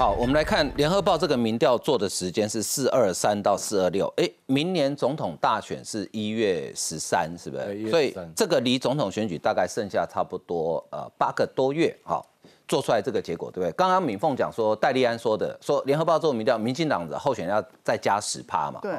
[0.00, 7.90] 好，我们来看联合报这个民调做的时间是四二三到四二六，哎，明年总统大选是一月十三，是不是？
[7.90, 12.26] 所以这个离总统选举大概剩下差不多呃八个多月，好，
[12.66, 13.70] 做出来这个结果，对不对？
[13.72, 18.80] 刚刚敏凤讲说，戴利安说的，说联合报做民调，民进党的候选人要再加十趴嘛？
[18.80, 18.92] 对。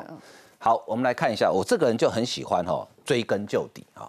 [0.60, 4.08] 好，我们来看一下，我这个人就很喜欢哈，追根究底啊。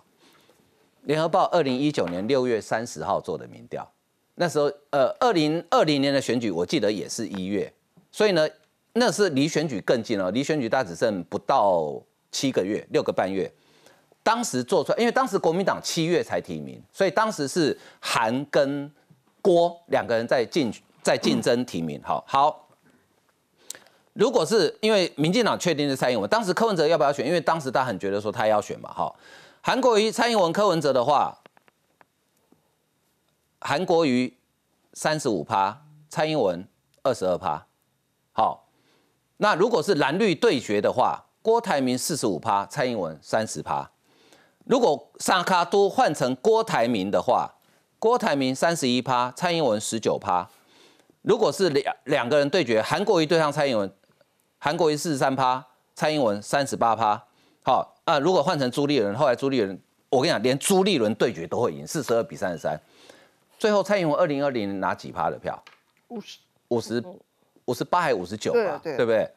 [1.05, 3.91] 联合报二零一九年六月三十号做的民调。
[4.43, 7.73] 那时候，呃，二零二零年的选举，我记得也是一月，
[8.11, 8.45] 所以呢，
[8.95, 12.03] 那是离选举更近了，离选举大只剩不到
[12.33, 13.49] 七个月，六个半月。
[14.25, 18.91] 当时做出来，因为当时国民党七月才提名，所以当时是韩跟
[19.41, 20.73] 郭两个人在竞
[21.05, 22.01] 在竞争提名。
[22.03, 22.69] 好，好，
[24.15, 27.25] 如果是因为民进党确定是蔡英文，当时柯文哲要不要选？
[27.25, 29.15] 因为当时他很觉得说他要选嘛，哈，
[29.61, 31.33] 韩国瑜、蔡英文、柯文哲的话。
[33.65, 34.37] 韩国瑜
[34.93, 36.67] 三十五趴，蔡英文
[37.03, 37.67] 二十二趴。
[38.33, 38.69] 好，
[39.39, 43.91] 那如果是蓝绿对决的话，郭台铭四十五趴，蔡英文三十趴。
[44.65, 47.55] 如果萨卡都换成郭台铭的话，
[47.99, 50.49] 郭台铭三十一趴，蔡英文十九趴。
[51.23, 53.93] 如果是两两个人对决，韩国瑜对上蔡英文，
[54.59, 57.25] 韩国瑜四十三趴，蔡英文三十八趴。
[57.65, 62.81] 好啊，如果换成朱立伦，后来朱立伦，我跟你讲，连朱立伦对决都会赢，四十二比三十三。
[63.63, 65.63] 最后，蔡英文二零二零拿几趴的票？
[66.09, 67.05] 五十五十
[67.67, 68.81] 五十八还五十九吧？
[68.83, 69.31] 对不对？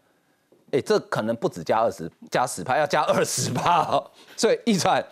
[0.71, 4.03] 哎，这可能不止加二十，加十趴，要加二十趴。
[4.35, 5.05] 所以一川，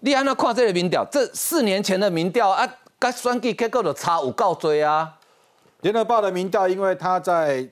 [0.00, 5.16] 你安那看这个民调，这四年前的民调啊，跟选举结果的差有够多啊。
[5.82, 7.64] 联合报的民调，因为他在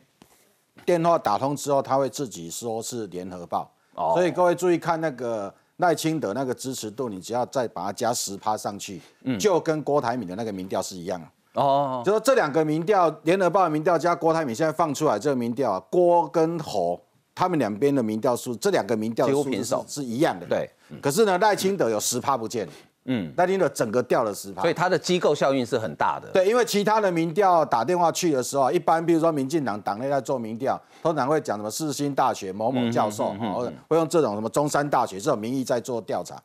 [0.84, 5.52] 电话打通之后，他会自己说是联合报，所以各位注意看那个。
[5.78, 9.00] 赖清德那个支持度，你只要再把它加十趴上去，
[9.38, 11.20] 就跟郭台铭的那个民调是一样
[11.54, 17.00] 哦，就说这两个民调，联合报的民调加郭台铭现在放出来这个民调啊，郭跟侯
[17.34, 20.46] 他们两边的民调数，这两个民调几乎平手是一样的。
[20.46, 20.70] 对，
[21.02, 22.68] 可是呢，赖清德有十趴不见。
[23.06, 26.26] 嗯，那你的整个掉了十趴，所以它的机构效应是很大的。
[26.32, 36.42] 对，因为其他的民调打电话去的时候，一般比如说民进党党内在做民调，通常会讲什么世新大学某某教授，或者会用这种什么中山大学这种名义在做调查。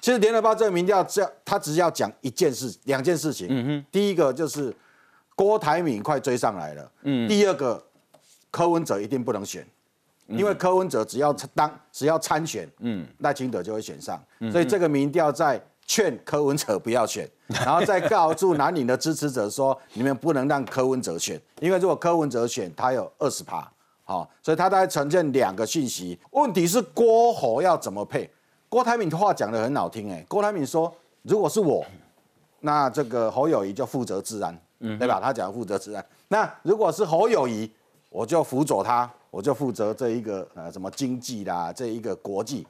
[0.00, 3.46] 其实联合报这个民调，只要他只要讲一件事、两件事情。
[3.48, 4.74] 嗯哼，第一个就是
[5.36, 6.90] 郭台铭快追上来了。
[7.02, 7.80] 嗯，第二个
[8.50, 9.64] 柯文哲一定不能选，
[10.26, 14.20] 因为柯文哲只要当只要参选，嗯，赖清德就会选上。
[14.50, 15.62] 所以这个民调在。
[15.90, 23.68] 劝柯文哲不要选，然后再告诉南岭的支持者说：你们不能让柯文哲选，因为如果柯文哲选，他有二十趴，
[24.04, 26.16] 好，所以他大概呈现两个讯息。
[26.30, 28.30] 问题是郭侯要怎么配？
[28.68, 31.84] 郭台铭的话讲的很好听，哎，郭台铭说：如果是我，
[32.60, 35.18] 那这个侯友谊就负责治安，嗯，对吧？
[35.20, 36.06] 他讲负责治安。
[36.28, 37.68] 那如果是侯友谊，
[38.10, 42.64] 我就辅佐他，我就负责这一个呃什么经济啦，这一个国际。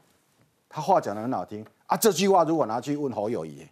[0.70, 1.62] 他话讲的很好听。
[1.90, 3.66] 啊，这句话如果拿去问侯友谊，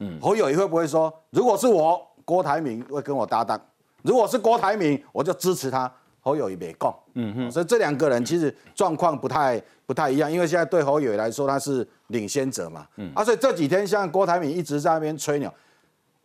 [0.00, 3.60] 嗯，侯友谊会不会说，如果是我郭台铭会跟我搭档，
[4.02, 5.90] 如果是郭台铭，我就支持他。
[6.20, 15.48] 侯友谊没讲，嗯哼，所以这两个人其实状况不太不太一样，因为现在对侯友谊来说他是领先者嘛，嗯，啊，所以这几天像郭台铭一直在那边吹牛，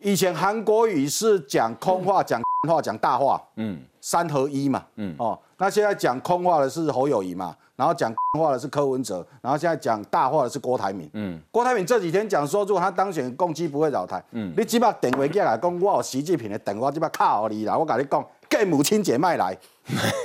[0.00, 7.56] 以前韩国语是讲空话、讲话、 讲大话，嗯，三合一嘛，嗯，哦，那现在讲空话的是侯友谊嘛。
[7.82, 11.10] 然后讲话的是柯文哲，然后现在讲大话的是郭台铭。
[11.14, 14.22] 嗯，郭台铭这几天讲说，如果他当选，共济不会扰台。
[14.30, 17.76] 嗯，你即把电话过来讲，我有习近平的电话，即把卡你啦。
[17.76, 19.58] 我跟你讲，给母亲节卖来，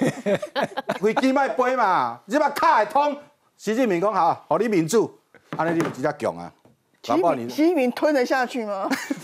[1.02, 3.18] 飞机卖飞嘛，即把卡通。
[3.58, 5.12] 习近平讲好，好你民主，
[5.56, 6.54] 安尼你直接强啊。
[7.16, 8.90] 习习近平吞得下去吗？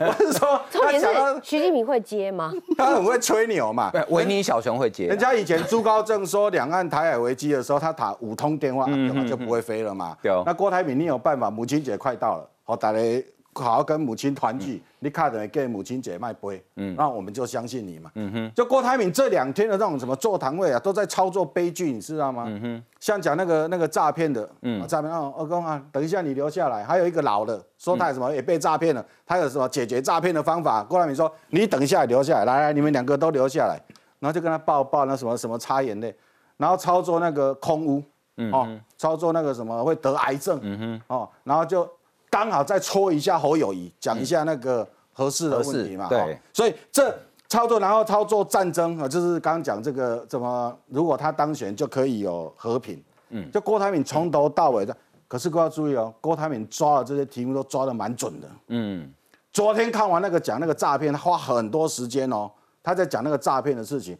[0.00, 1.06] 我是说， 重点是
[1.42, 2.52] 习近平会接吗？
[2.78, 3.90] 他很会吹牛嘛。
[4.10, 5.06] 维尼小熊会接。
[5.06, 8.86] 人家以前朱高正说两岸台海危机的时候，他打五通电话，
[9.28, 10.16] 就不会飞了嘛。
[10.44, 11.50] 那郭台铭，你有办法？
[11.50, 13.24] 母亲节快到了，好打雷。
[13.62, 18.52] 好好跟母亲团聚，你看等于给母亲节卖杯，嗯，那我们就相信你嘛，嗯哼。
[18.54, 22.44] 就郭台铭这两天的那种什么座谈会啊，都在操作悲剧，你知道吗？
[22.46, 22.84] 嗯哼。
[23.00, 30.82] 像讲那个那个诈骗的，嗯，诈骗哦，二公啊，等一下你留下来，还有一个老的说他什么也被诈骗了，他有什么解决诈骗的方法？
[30.82, 33.80] 郭台铭说你等一下留下来，来来，你们两个都留下来，
[34.18, 36.14] 然后就跟他抱抱那什么什么擦眼泪，
[36.56, 38.02] 然后操作那个空屋，
[38.38, 41.88] 嗯，哦，操作那个什么会得癌症，嗯哼，哦，然后就。
[42.36, 46.06] 刚好再戳一下侯友谊，讲一下那个合适的问题嘛。
[46.06, 47.10] 对，所以这
[47.48, 53.02] 操作，然后操作战争啊，就是刚刚讲这个怎么，如果他当选就可以有和平。
[53.30, 54.94] 嗯，就郭台铭从头到尾的，
[55.26, 58.46] 可是各位要注意哦，郭台铭抓的这些题目都抓的蛮准的。
[58.66, 59.10] 嗯，
[59.50, 62.50] 昨天看完那个讲那个诈骗，他花很多时间哦。
[62.82, 64.14] 他在讲那个诈骗的事情。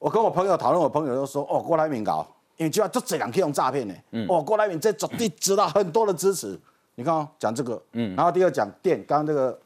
[0.00, 2.26] 我跟我朋友讨论，我朋友都说，哦，郭台铭搞，
[2.56, 3.94] 因为就要就这两天用诈骗呢。
[4.10, 6.58] 嗯哦，郭台铭这绝对知道很多的支持。
[6.94, 9.58] 你看哦，讲这个，嗯，然后第二讲电，刚刚这个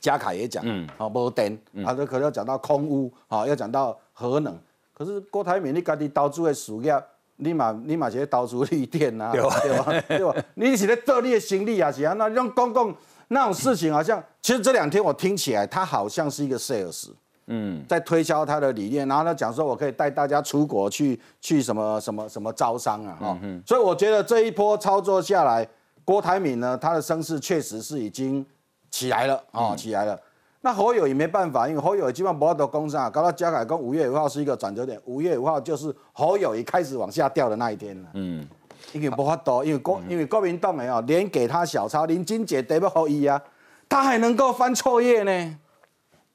[0.00, 4.58] 嘉凯也讲，嗯，好，无电，啊，这可能要讲到空污，好，要讲到核能。
[4.92, 7.02] 可是郭台铭你家己投资的事业，
[7.36, 10.02] 你嘛你嘛是投资绿电呐，对吧？
[10.08, 10.34] 对吧？
[10.54, 12.94] 你是在做你的心力啊，是啊，那用公共
[13.28, 17.10] 那种事情，好像其实这两天我听起来，他好像是一个 sales。
[17.52, 25.66] 嗯，在推销他的理念，然后他讲说，我可以带大家出国去去什么什么什么招商啊，哈，所以我觉得这一波操作下来，
[26.10, 28.44] 郭台铭呢，他的声势确实是已经
[28.90, 30.20] 起来了啊，起来了。
[30.60, 38.08] 那侯友也没办法，因为侯友基本上不要得攻上，搞到加改跟五月五号是一个转折点，五月五号就是侯友也开始往下掉的那一天了。
[38.14, 38.44] 嗯，
[38.92, 43.40] 因为不法多，因为国因为国民党没有连给他小抄，林金姐得不好意啊，
[43.88, 45.58] 他还能够翻错页呢。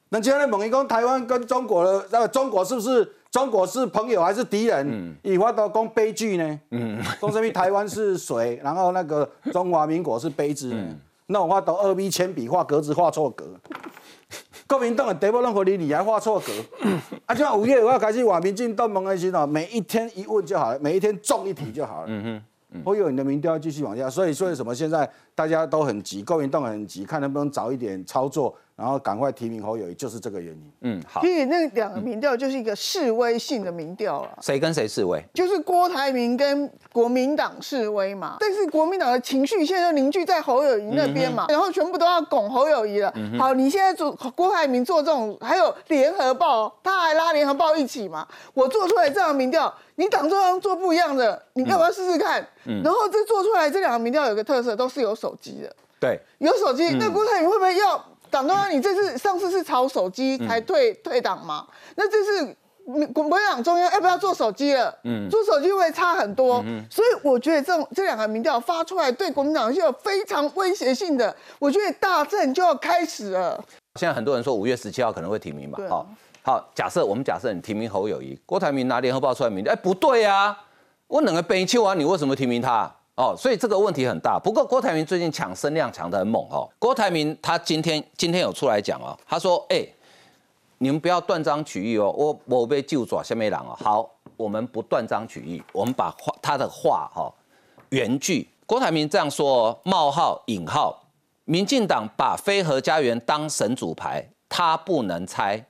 [0.07, 5.13] 那今天问一讲，台湾跟中国的那中国是不是中国是朋友还是敌人？
[5.21, 6.59] 以华都讲悲剧呢。
[6.71, 10.73] 嗯，说什么台湾是水，然后那个中华民国是杯子。
[11.25, 13.59] 那我画到二 B 铅笔画格子画错格，
[14.65, 16.53] 国民党的得不任何理你还画错格。
[17.27, 22.07] 啊，就像五月五号开始，网民进东盟那些哦，每一天一问就好了，每一天中一题就好了。
[22.07, 22.41] 嗯
[22.71, 28.55] 哼，会有你的民调继续往下，所以所以什么现在大家都很急，国民党很急，看能不能早一点操作。
[28.75, 30.71] 然后赶快提名侯友谊，就是这个原因。
[30.81, 31.21] 嗯，好。
[31.21, 34.37] 所以那两个民调就是一个示威性的民调了。
[34.41, 35.23] 谁跟谁示威？
[35.33, 38.35] 就是郭台铭跟国民党示威嘛。
[38.37, 43.13] 但是国民党的情绪现在就凝聚在侯友谊那边嘛，然后全部都要拱侯友谊了。
[43.39, 48.27] 好，你现在做郭台铭做这种，还有联合报，他还拉联合报一起嘛。
[48.53, 52.45] 我做出来这样民调，你党中央做不一样的，你要不要试试看？
[52.83, 55.73] 然后这做出来这两个民调有个特色，都是有手机的。
[55.97, 56.89] 对，有手机。
[56.99, 58.05] 那郭台铭会不会要？
[58.35, 61.65] 党中央，你这次上次是炒手机才退退党吗？
[61.95, 62.55] 那这次
[63.13, 64.93] 国民党中央要不要做手机了？
[65.05, 71.33] 嗯，做手机会差很多，嗯所以我觉得这这两个民调发出来，对国民党是有非常威胁性的。
[71.59, 73.63] 我觉得大战就要开始了。
[73.97, 75.79] 现在很多人说五月十七号可能会提名嘛？
[75.87, 76.05] 好，
[76.43, 80.57] 好，假设我们假设你提名侯友谊，郭台铭拿联合报出来名，哎，不对啊，
[81.07, 82.93] 我两个北秋啊，你为什么提名他？
[83.15, 84.37] 哦，所以这个问题很大。
[84.37, 86.69] 不过郭台铭最近抢声量抢得很猛哦。
[86.77, 89.87] 郭台铭他今天今天有出来讲哦，他说：“哎，
[90.79, 97.33] 你们不要断章取义哦，我我被救抓下面人哦。”好，我们不断章取义，我们把话他的话哈
[97.89, 98.49] 原句。
[98.65, 101.07] 郭台铭这样说：冒号引号，
[101.45, 105.65] 民进党把飞核家园当神主牌，他不能拆。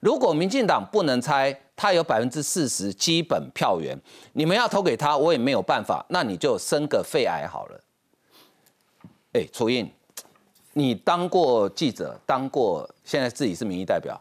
[0.00, 1.58] 如果民进党不能拆。
[1.80, 3.98] 他有百分之四十基本票源，
[4.34, 6.04] 你们要投给他，我也没有办法。
[6.10, 7.80] 那你就生个肺癌好了。
[9.32, 9.90] 哎，楚印，
[10.74, 14.20] 你当过记者，当过，现在自己是民意代表，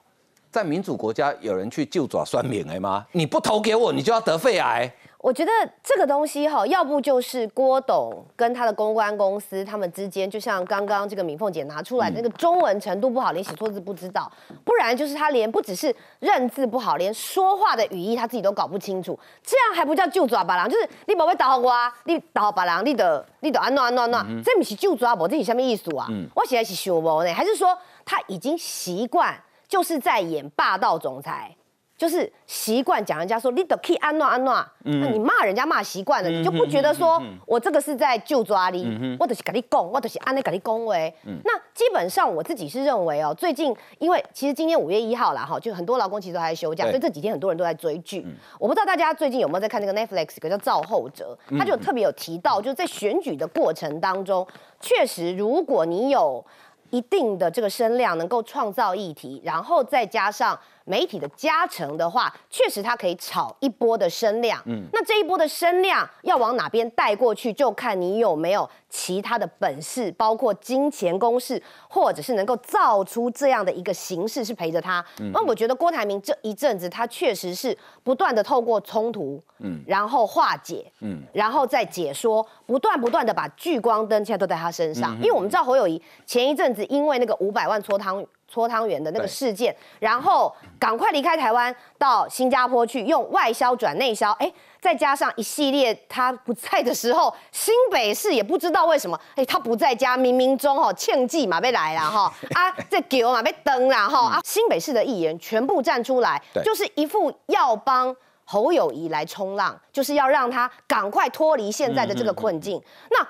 [0.49, 3.05] 在民主国家有人去就爪酸免癌吗？
[3.11, 4.89] 你不投给我，你就要得肺癌？
[5.21, 5.51] 我觉得
[5.83, 14.31] 这个东西哈，要不就是郭董跟他的公关公司他们之间，就像刚刚这个敏凤姐拿出来那个中文程度不好，连写错字不知道；
[14.63, 19.19] 不然就是他连不只是认字不好，连说话的语义他自己都搞不清楚。
[19.43, 20.69] 这样还不叫就抓把郎？
[20.69, 21.73] 就是你宝贝打好我，
[22.05, 25.27] 你打好把郎，你的你的安诺安诺安诺，这不是就抓不？
[25.27, 26.07] 这是什么意思啊？
[26.33, 27.33] 我现在是修不呢？
[27.33, 31.53] 还是说他已经习惯就是在演霸道总裁？
[31.99, 41.13] 就是习惯讲人家说你的 key 安诺安诺，那你骂人家骂习惯了，你就不觉得说我这个是在就抓你，我都是跟你讲，我都是安内跟你恭维。
[41.43, 48.25] 那基本上我自己是认为哦，最近因为其实今天五月一号啦哈，就很多劳工其实都还在休假，所以这几天很多人都在追剧。
[48.57, 54.47] 我不知道大家最近有没有在看那个 Netflix，一个叫《造后者》，他就特别有提到，就是在选举的过程当中，
[54.79, 56.45] 确实如果你有
[56.91, 60.57] 一定的这个声量，能够创造议题，然后再加上。
[60.89, 64.59] 媒体的加成的话，确实它可以炒一波的声量。
[64.65, 75.05] 嗯，那这一波的声量要往哪边带过去，就看你有没有其他的本事，包括金钱攻势，或者是能够造出这样的一个形式是陪着他。
[75.31, 85.15] 那我觉得郭台铭这一阵子，他确实是不断的透过冲突，嗯，然后化解，嗯，然后再解说，不断不断的把聚光灯现在都在他身上。
[85.17, 88.25] 因为我们知道侯友谊前一阵子因为那个五百万搓汤。
[88.49, 94.51] 搓汤圆的那个事件，然后赶快离开台湾到新加坡去，用外销转内销，哎，
[94.81, 108.15] 再加上一系列他不在的时候，新北市也不知道为什么，哎，他不在家，冥冥中哈庆忌嘛被来了哈，啊，这狗嘛被登了哈，啊，新北市的议员全部站出来，就是一副要帮
[108.45, 112.81] 侯友谊来冲浪，就是要让他赶快脱离现在的这个困境。
[113.11, 113.23] 那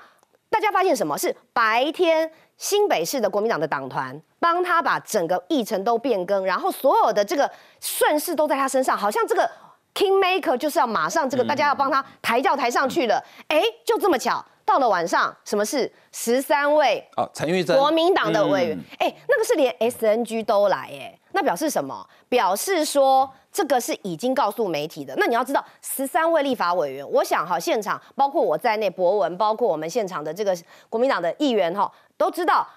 [0.48, 1.16] 大大家发现什么？
[1.16, 2.30] 是白天
[2.60, 7.50] 新北市的国民党的党团帮他把整个议程都变更，然后所有的这个
[7.80, 9.50] 顺势都在他身上，好像这个
[9.94, 13.18] king maker 就是要马上这个大家要帮他抬轿抬上去了。
[13.48, 15.90] 哎，就这么巧，到了晚上，什么事？
[16.12, 22.06] 十三位哦，陈玉珍，国民党的委员，哎，那个是连 SNG 都来，哎，那表示什么？
[22.28, 23.30] 表示说。
[23.52, 25.12] 这个是已经告诉媒体的。
[25.16, 30.56] 那你要知道，十三位立法委员，我想哈，现场包括我在内，博文，包括我们现场的这个
[30.88, 32.68] 国民党的议员哈，都知道，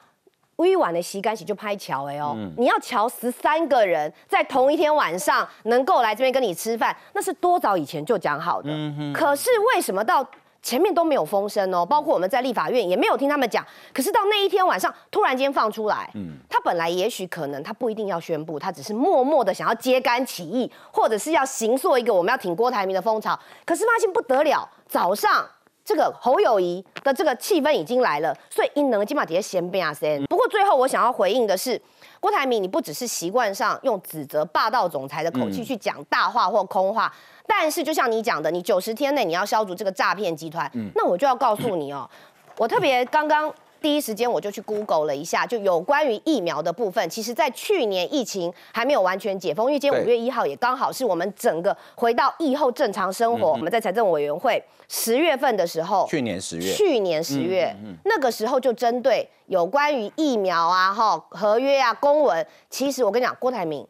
[0.55, 8.69] 微晚的洗干洗就拍桥哎哦，你要瞧十三个人在同一天晚上能够来这边跟你吃饭，那是多早以前就讲好的。
[9.13, 10.25] 可是为什么到？
[10.61, 13.65] 前面都没有风声哦，包括我们在立法院也没有听他们讲。
[13.93, 23.37] 可是到那一天晚上，突然间放出来，嗯，他本来也许可能他不一定要宣布，他只是默默的想要揭竿起义，或者是要行塑一个我们要挺郭台铭的风潮。
[23.65, 25.45] 可是发现不得了，早上
[25.85, 30.23] 这个侯友谊的这个气氛已经来了，所以因能今晚底下先变啊先。
[30.25, 31.79] 不过最后我想要回应的是，
[32.19, 37.13] 郭台铭你不只是习惯上用指责霸道总裁的口气去讲大话或空话。
[37.45, 42.09] 但是，就像你讲的，你九十天内你要消除这个诈骗集团，那我就要告诉你哦，
[42.57, 47.07] 我特别刚刚第一时间我就去 Google 了一下，就有关于疫苗的部分。
[47.09, 53.51] 其实，在去年疫情还没有完全解封，因为今天五月一号也刚好是我们整个回到疫后正常生活。
[53.51, 57.75] 我们在财政委员会十月份的时候，去年十月，去年十月
[58.05, 63.85] 那个时候就针对有关于疫苗啊、哈合约啊、公文，其实我跟你讲，郭台铭。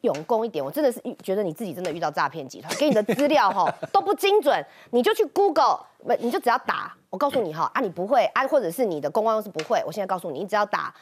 [0.00, 10.94] 勇功一点，我真的是觉得你自己真的遇到诈骗集团，给你的资料哈 都不精准，你就去 Google，不你就只要打，我告诉你哈啊你不会啊，或者是你的公关公司不会，我现在告诉你，你只要打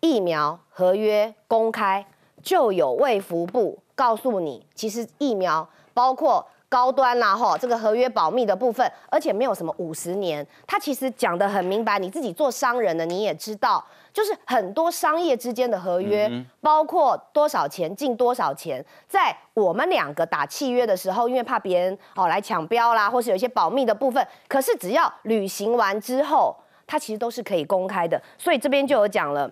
[0.00, 2.06] 疫苗合约公开，
[2.42, 6.46] 就有卫福部告诉你，其实疫苗包括。
[6.72, 11.98] 高端啦，哈，这个合约保密的部分，而且没有什么五十年，他其实讲的很明白。
[11.98, 16.30] 你自己做商人的，你也知道，就是很多商业之间的合约，
[16.62, 28.18] 包括多少钱进多少钱，在我们两个打契约的时候，因为怕别人哦来抢标啦，或是有一些保密的部分，可是只要履行完之后，它其实都是可以公开的。
[28.38, 29.50] 所以这边就有讲了。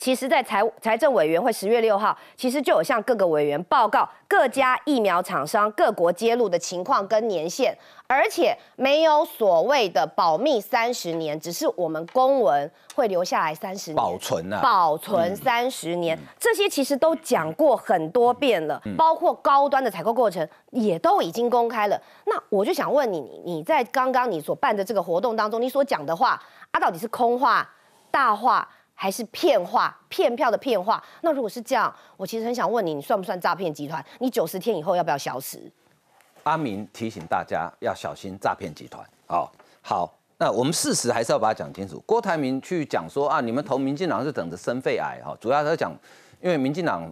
[0.00, 7.76] 其实，在财财政委员会十月六号，其实就有向各个委员报告各家疫苗厂商各国揭露的情况跟年限，
[8.06, 22.00] 而且没有所谓的保密三十年，只是我们公文会留下来三十年保存啊，保存三十年，这些其实都讲过很多遍了，包括高端的采购过程也都已经公开了。
[22.24, 27.70] 那我就想问你，你在刚刚你所办的这个活动当中，你所讲的话啊，到底是空话、
[28.10, 28.66] 大话？
[29.02, 31.02] 还是骗话、骗票的骗话。
[31.22, 34.04] 那如果是这样，我其实很想问你，你算不算诈骗集团？
[34.18, 35.58] 你九十天以后要不要消失？
[36.42, 39.02] 阿明提醒大家要小心诈骗集团。
[39.28, 39.48] 哦，
[39.80, 41.98] 好，那我们事实还是要把它讲清楚。
[42.04, 45.90] 郭台铭去讲说啊，你们投民进党是等着生肺癌哈，主要他讲，
[46.42, 47.10] 因为民进党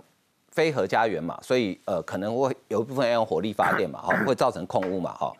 [0.50, 5.33] 非核家园嘛，所以呃可能会有一部分要用火力发电嘛，哈，会造成空污嘛，哈。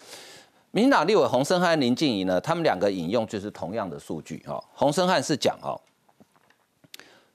[0.71, 4.59] 民进党立委洪生汉、林静怡呢，他们两个引用就是同样的数据哈。
[4.73, 5.79] 洪生汉是讲哈。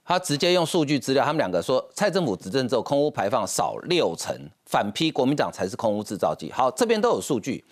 [0.06, 6.52] 他直接用数据资料，他们两个说，蔡政府执政之后，空污排放少六成，反批国民党才是空污制造剂。
[6.52, 7.64] 好，这边都有数据。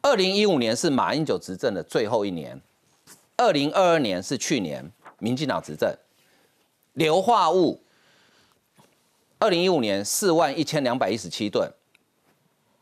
[0.00, 2.60] 二零一五年是马英九执政的最后一年，
[3.36, 4.84] 二零二二年是去年
[5.20, 5.96] 民进党执政，
[6.94, 7.80] 硫化物，
[9.38, 11.72] 二零一五年四万一千两百一十七吨，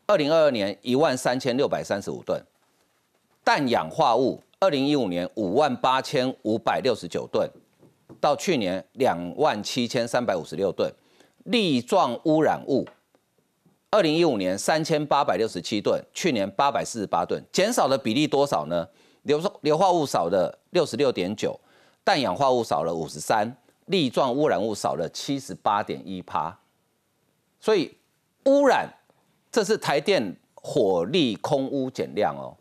[0.07, 2.43] 二零二二年一万三千六百三十五吨，
[3.43, 7.47] 氮氧化物，二零一五年五万八千五百六十九吨。
[8.19, 10.91] 到去年两万七千三百五十六吨，
[11.45, 12.87] 粒状污染物，
[13.89, 18.87] 二零一五年三千八百六十七吨，去年八百四十八吨，减少的比例多少呢？
[19.23, 21.59] 硫硫化物少了六十六点九，
[22.03, 26.57] 氮氧化物少了五十三，粒状污染物少了七十八点一趴。
[27.59, 27.95] 所以
[28.45, 28.89] 污染，
[29.51, 32.57] 这是台电火力空污减量哦，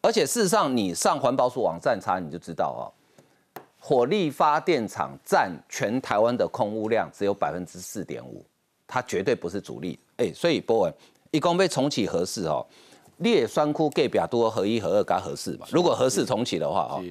[0.00, 2.82] 而且事实上你上环保署网站查你就知道哦。
[3.88, 8.44] 火力发电厂占全台湾的空污量只有百分之四点五，
[8.86, 9.98] 它绝对不是主力。
[10.18, 10.92] 哎，所以波文
[11.30, 12.62] 一共被重启合适哦，
[13.20, 15.66] 列酸库盖比亚多合一合二该合适嘛？
[15.70, 17.02] 如果合适重启的话哦，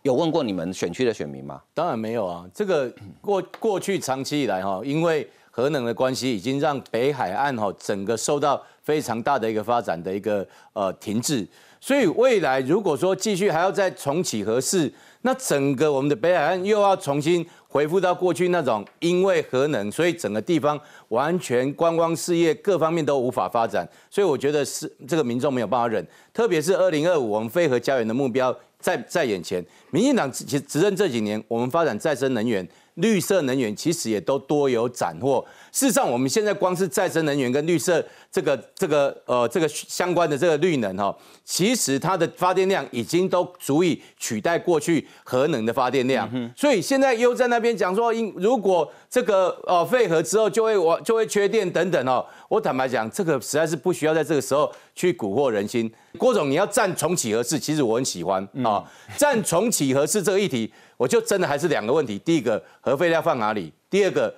[0.00, 1.60] 有问过你们选区的选民吗？
[1.74, 11.46] 当然没有啊，这个过过去长期以来哈，因为核能的关系，已经让北海岸哈整个受到非常大的一个发展的一个呃停滞。
[11.78, 14.90] 所以未来如果说继续还要再重启核试，
[15.22, 23.88] 那整个我们的北海岸又要重新恢复到过去那种，因为核能，所以整个地方完全观光事业各方面都无法发展。
[24.10, 29.64] 所以我觉得是这个民众没有办法忍，特别是二零二五我们非核家园的目标在在眼前。
[29.90, 32.66] 民进党其实执政这几年，我们发展再生能源。
[32.96, 35.42] 绿色能源其实也都多有斩获。
[35.72, 46.30] 事实上，我们现在光是再生能源跟绿色这个、这个、呃，这个相关的这个绿能哈，其实它的发电量已经都足以取代过去核能的发电量。
[46.54, 52.24] 所以现在又在那边讲说，因如果这个呃废核之后就会我就会缺电等等哦。
[52.50, 55.90] 我坦白讲，这个实在是不需要在这个时候去蛊惑人心。
[56.18, 58.84] 郭总，你要站重启核试，其实我很喜欢啊。
[59.16, 60.70] 站重启核试这个议题。
[60.98, 63.72] 我就真的还是两个问题，第一个核废料放哪里？
[63.90, 64.32] 第二个，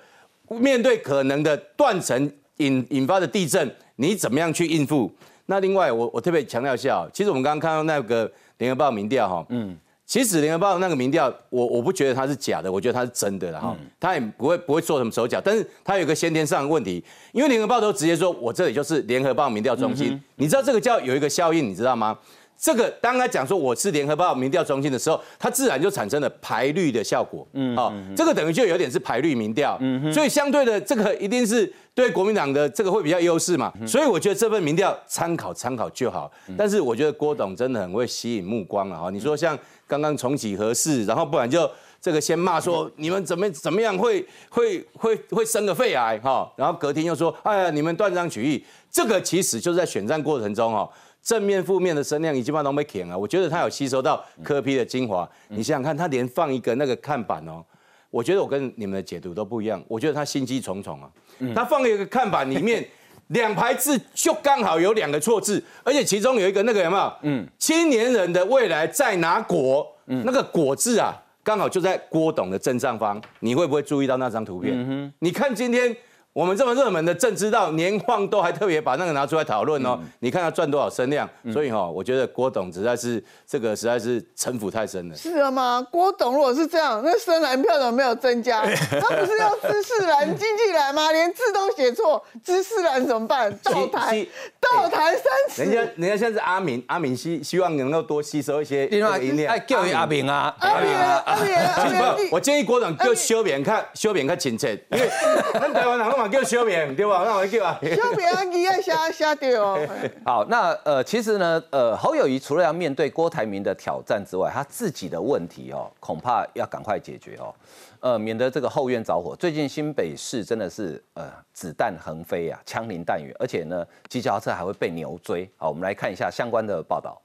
[0.49, 5.11] 面对可能的断层引引发的地震，你怎么样去应付？
[5.47, 22.17] 那另外，我我特别强调一下，其实我们刚刚看到那个联合报民调哈，嗯，其实联合报那个民调，我我不觉得它是假的，我觉得它是真的了哈，它也不会不会做什么手脚，但是它有一个先天上的问题，因为联合报都直接说我这里就是联合报民调中心，你知道这个叫有一个效应，你知道吗？
[22.57, 27.45] 这个当他讲说我是联合报民调中心的时候，它自然就产生了排率的效果。
[27.53, 29.77] 嗯，好，这个等于就有点是排率民调。
[29.81, 33.71] 嗯所以相对的，这个一定是对国民党的这个会比较优势嘛。
[33.85, 36.31] 所以我觉得这份民调参考参考就好。
[36.57, 39.01] 但是我觉得郭董真的很会吸引目光啊！
[39.01, 41.69] 哈，你说像刚刚重启合适，然后不然就
[42.01, 50.89] 这个先骂说你们怎么怎么样会会会会生个肺癌哈，然后隔天又说哎呀你们断章取义，这个其实就是在选战过程中哦。
[51.25, 55.27] 正面、负面的声量已经把都没填了，我觉得他有吸收到科批的精华。
[55.47, 57.65] 你想想看，他连放一个那个看板哦，
[58.11, 59.83] 我觉得我跟你们的解读都不一样。
[59.87, 61.09] 我觉得他心机重重啊，
[61.55, 62.87] 他放一个看板里面
[63.29, 67.13] 两排字就刚好有两个错字，而且其中有一个那个有没有？
[67.23, 69.91] 嗯，青年人的未来在哪国？
[70.05, 73.19] 嗯，那个果字啊，刚好就在郭董的正上方。
[73.39, 75.11] 你会不会注意到那张图片？
[75.17, 75.97] 你看今天。
[76.35, 85.15] 我们这么热门的政治道年况都还特别把那个拿出来讨论哦，你看他赚多少声量，所以哈，我觉得郭董实在是这个实在是城府太深了。
[85.15, 85.87] 是啊吗？
[85.89, 88.65] 郭董如果是这样，那深蓝票怎么没有增加？
[88.99, 91.09] 他不是要知识蓝、经济蓝吗？
[91.13, 93.49] 连字都写错，知识蓝怎么办？
[93.63, 94.27] 倒台，
[94.59, 95.63] 倒台三次。
[95.63, 98.99] 人家人家现在是阿明，阿明希希望能够多吸收一些音
[99.37, 99.53] 量。
[99.53, 102.27] 哎，教育阿明啊，阿明阿明阿明。
[102.29, 105.09] 我建议郭董就修扁看，修扁看清澈，因为
[105.53, 106.24] 咱台湾人嘛。
[106.27, 107.23] 叫小明对吧？
[107.25, 109.77] 那我叫啊，修扁啊，你要瞎瞎掉。
[110.25, 117.53] 好，那呃，其实呢，呃，侯友谊除了要面对郭台铭的挑战之外，他自己的问题哦，恐怕要赶快解决哦，
[117.99, 119.35] 呃，免得这个后院着火。
[119.35, 125.49] 最近新北市真的是呃子弹横飞啊，枪林弹雨，而且呢，机车车还会被牛追。
[125.57, 127.21] 好，我们来看一下相关的报道。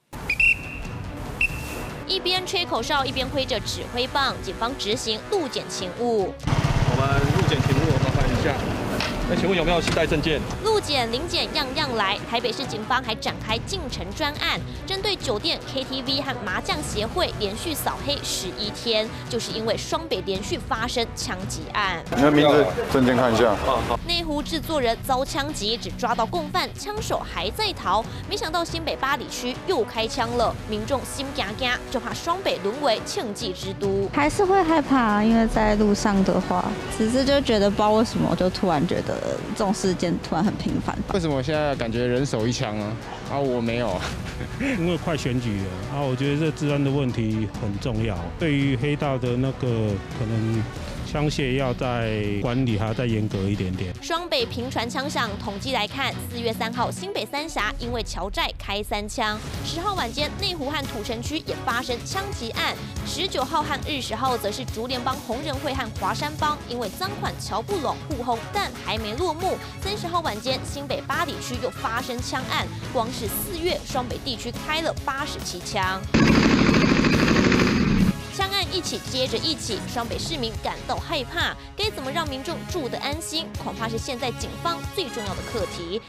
[2.06, 6.32] 一边吹口哨，一边挥着指挥棒，警方执行路检勤务。
[6.92, 8.89] 我们路检勤务，麻烦一下。
[9.30, 10.40] 那请问有没有携带证件？
[10.64, 12.18] 路检、临检样样来。
[12.28, 22.02] 台北市警方还展开进城专案，针对酒店、KTV 和麻将协会连续扫黑十一天，就是因为双北连续发生枪击案。
[22.16, 23.54] 你的名字、证件看一下。
[24.04, 28.04] 内湖制作人遭枪击，只抓到共犯，枪手还在逃。
[28.28, 34.10] 没想到新北八里区又开枪了，民众心惊惊，就怕双北沦为庆忌之都。
[34.12, 36.64] 还是会害怕，因为在路上的话，
[36.98, 39.19] 只是就觉得不知道为什么，就突然觉得。
[39.22, 40.96] 呃，这种事件突然很频繁。
[41.12, 42.96] 为什么现在感觉人手一枪啊？
[43.32, 44.00] 啊，我没有，
[44.78, 48.18] 因为快选举了啊，我觉得这治安的问题很重要。
[48.38, 49.68] 对于黑道的那个
[50.18, 50.62] 可能。
[51.10, 53.92] 枪械要在管理还要再严格一点点。
[54.00, 69.58] 双北平传枪响，统计来看，四月三号新北三峡因为桥寨开三枪，十号晚间内湖和土城区也发生枪击案，十九号和二十号则是竹联帮红人会和华山帮因为赃款桥不拢互轰，但还没落幕。
[69.82, 76.00] 三十号晚间新北八里区又发生枪案，光是四月双北地区开了八十七枪。
[78.40, 83.46] 上岸一起接着一起，双北市民感到害怕，该怎么让民众住得安心？
[83.62, 86.00] 恐怕是现在警方最重要的课题。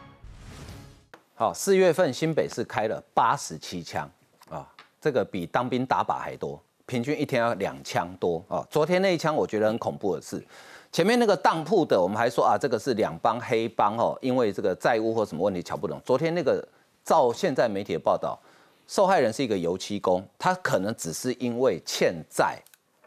[1.34, 4.10] 好，四月份新北市开了八十七枪
[4.48, 4.66] 啊，
[4.98, 8.66] 这个比当兵打靶还多，平均一天要两枪多啊。
[8.70, 10.42] 昨天那一枪我觉得很恐怖的是，
[10.90, 16.00] 前面那个当铺的，我们还说啊，这个是两帮黑帮哦，因为这个债务或什么问题瞧不懂。
[16.02, 16.66] 昨天那个
[17.04, 18.40] 照现在媒体的报道。
[18.86, 22.58] 受害人是一个油漆工，他可能只是因为欠债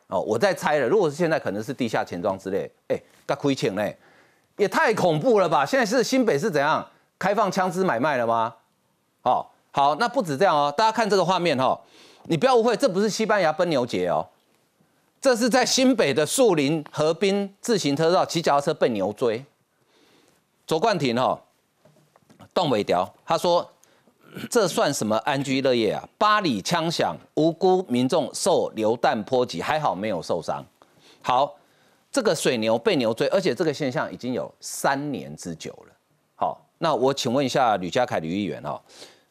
[0.07, 3.97] 哦，我在猜了，如果是现在可能是地下钱庄之类，哎，该亏钱嘞，
[4.57, 5.65] 也太恐怖了吧！
[5.65, 8.55] 现在是新北是怎样开放枪支买卖了吗？
[9.21, 11.79] 好，好，那不止这样哦，大家看这个画面哈，
[12.25, 14.27] 你不要误会，这不是西班牙奔牛节哦，
[15.19, 19.43] 这是在新北的树林河滨自行车道骑脚踏车被牛追。
[20.67, 21.39] 卓冠廷哈，
[22.53, 23.71] 动尾条，他说
[24.49, 26.07] 这算什么安居乐业啊？
[26.17, 30.63] 巴里枪响，无辜民众受流弹波及，还好没有受伤。
[31.21, 31.55] 好。
[32.11, 35.93] 这个水牛被牛追，而且这个现象已经有三年之久了。
[36.33, 38.79] 好，那我请问一下吕家凯吕议员哦，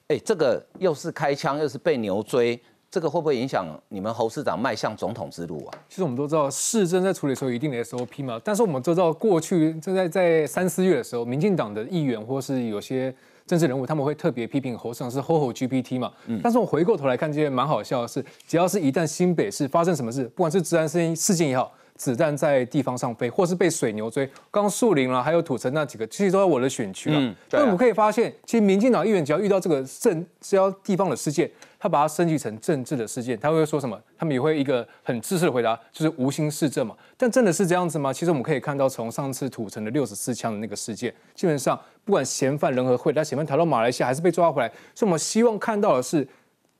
[0.08, 2.62] 哎，这个又是开枪又是被牛追，
[2.94, 5.74] 这个会不会影响你们侯市长迈向总统之路啊？
[5.88, 13.12] 其实我们都知道市政在处理的时候有一定的 SOP 嘛，但是我们都知道过去正在在三四月的时候，民进党的议员或是有些
[13.48, 16.12] 政治人物他们会特别批评侯市长是 “ho ho GPT” 嘛。
[16.26, 16.38] 嗯。
[16.40, 21.72] 但是我回过头来看，这些蛮好笑的是，只要是一旦新北市发生什么事，不管是治安事件事件也好。
[21.96, 27.16] 子弹在地方上飞，或是被水牛追，刚树林啊，还有土城那几个，其实都在我的选区了。
[27.16, 31.48] 嗯，所以我们可以发现，其实民进党议员只要遇到这个政，只要地方的事件，
[31.84, 34.00] 他把它升级成政治的事件，他会说什么？
[34.16, 36.96] 他们也会一个很自私的回答，就是无心市政嘛。
[37.14, 38.10] 但真的是这样子吗？
[38.10, 46.26] 其实我们可以看到，从上次土城的六十四枪的那个事件，基本上不管嫌犯人和会，但嫌犯逃到马来西亚还是被抓回来，所以我们希望看到的是。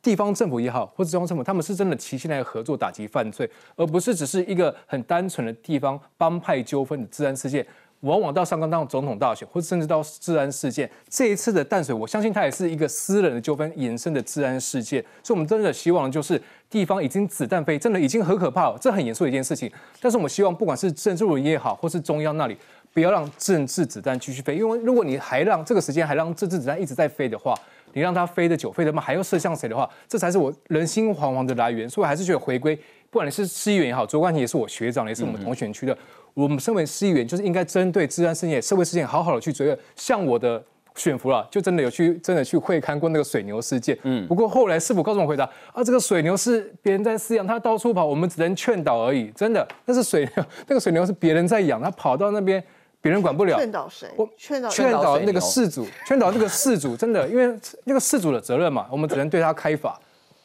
[0.01, 7.67] 地方政府也好，或者中央政府，他们是真的齐心来合作打击犯罪，而不是只是一个很单纯的地方帮派纠纷的治安事件。
[8.05, 15.03] 往往到上刚当总统大选，或者甚至到治安事件，这一次的淡水，我相信它也是一个私人的纠纷衍生的治安事件。
[15.23, 19.71] 所以，我们真的希望就是地方已经子弹飞，真的已经很可怕了，这很严肃的一件事情。
[20.01, 22.57] 但是，我们希望不管是政治也好，或是中央那里，
[22.93, 27.55] 不要让政治子弹继续飞，因为如果你还让这个时间还让政治子弹一直在飞的话，
[27.95, 31.89] 你让它飞得久，飞得慢，还要射向谁的话，这才是我人心惶惶的来源。
[31.89, 32.77] 所以，我还是觉得回归，
[33.11, 35.97] 不管你是市议员也好，卓冠廷也是我学长，也是我们同选区的。
[36.35, 39.79] 我们身为市议员，就是应该针对治安事件、社会事件，好好的去追问。
[39.97, 40.63] 像我的
[40.97, 43.99] 选服了，就真的有去真的去会看过那个水牛事件。
[44.03, 44.27] 嗯。
[44.27, 49.31] 不过后来市府告诉我回答啊，这个水牛是别人在饲养，它到处跑，我们只能劝导而已。
[49.31, 52.63] 真的，那是水牛， 那个水牛是别人在养，它跑到那边。
[53.01, 54.09] 别人管不了，劝导谁？
[54.17, 60.01] 我劝导劝导那个事主，劝导那个事主，真的，因为那个事主的责任嘛，我们只能对他开法。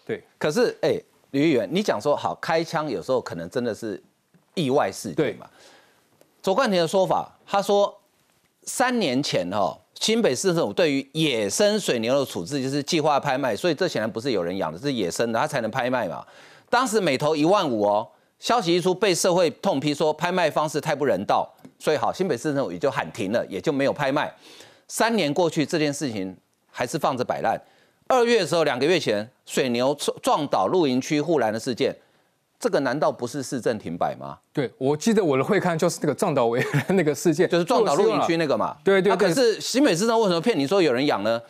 [0.06, 3.98] 对，可是哎，吕议员，你讲说好开枪，有时候可能真的是
[4.56, 5.48] 意外事件嘛。
[6.50, 7.96] 左冠廷的说法，他说
[8.64, 16.26] 三年前哈，新北市政府对于野生水牛的处置就是计划拍卖，所以这显然不是有人养的，是野生的，他才能拍卖嘛。
[16.68, 18.10] 当时每头一万五哦。
[18.40, 24.34] 消息一出，被社会痛批说拍卖方式太不人道，所以好，新北市政府也就喊停了，也就没有拍卖。
[24.88, 26.36] 三年过去，这件事情
[26.72, 27.62] 还是放着摆烂。
[28.08, 31.96] 二月的时候，两个月前，水牛撞倒露营区护栏的事件，
[32.60, 34.38] 这个难道不是市政停摆吗？
[34.52, 38.76] 对，我记得我的会看就是那个撞倒围那个事件，就是撞倒露营区那个嘛。
[38.84, 39.16] 对对。
[39.16, 41.42] 可是新美市政为什么骗你说有人养呢？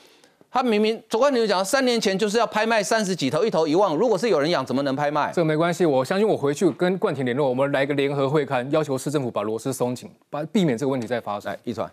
[0.51, 3.95] 他明明左冠廷讲，三年前就是要拍卖三十几头，一头一万。
[3.95, 5.31] 如果是有人养，怎么能拍卖？
[5.31, 11.51] 这个没关系，我相信我回去跟冠廷联络，我们来个联合会刊，要求市政府把螺丝松紧，把避免这个问题再发生。
[11.51, 11.87] 来，一传，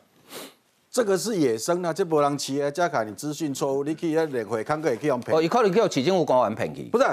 [0.91, 5.37] 这个是野生的，这波浪骑啊，加凯，你资讯错误，你可以在联合看个也可以用骗。
[5.37, 6.85] 哦，一可能叫起金湖公园骗去。
[6.85, 7.05] 不是，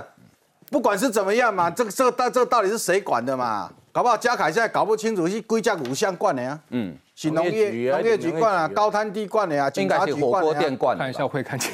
[0.73, 3.69] 不管是怎么样嘛，这个这个到这个到底是谁管的嘛？
[3.91, 6.59] 搞不好嘉凯现在搞不清楚是归家五项管的呀。
[6.71, 6.97] 嗯。
[7.15, 10.51] 是农业农业局管啊，高滩地管的啊，警察局管的。
[10.97, 11.71] 看一下会看清，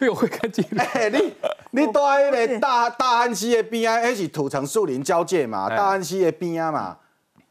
[0.00, 0.64] 又 会看清。
[0.78, 1.34] 哎，你
[1.72, 6.96] 你住喺个大大安溪的边啊，那是土城树林交界嘛，大安溪的边啊嘛。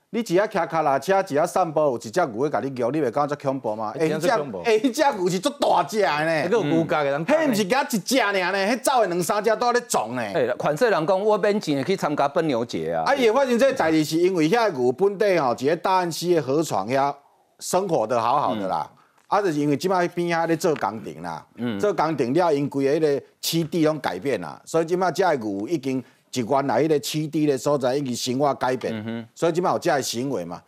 [0.10, 3.94] 你只要骑卡拉车，只要散步，有一只牛会甲你咬，你袂感觉足恐怖吗？
[4.00, 10.22] 哎，只哎，迄只牛是足大只的呢，迄个牛角的人，迄毋是甲一只尔呢，迄走的两三只都在撞呢。
[10.22, 13.04] 哎，款式人讲，我免钱去参加奔牛节啊。
[13.06, 17.14] 啊，也发现这代志是因为遐牛本地吼，一个大安溪的河床遐
[17.60, 18.90] 生活的好好的啦。
[19.28, 21.46] 啊，就是因为即摆边遐咧做工程啦，
[21.78, 26.02] 做工程了，因规个迄个栖地拢改变啦，所以即摆这牛已经。
[26.32, 30.62] 是原来迄个栖地的所在已经生活改变，所以起码有这样行为嘛。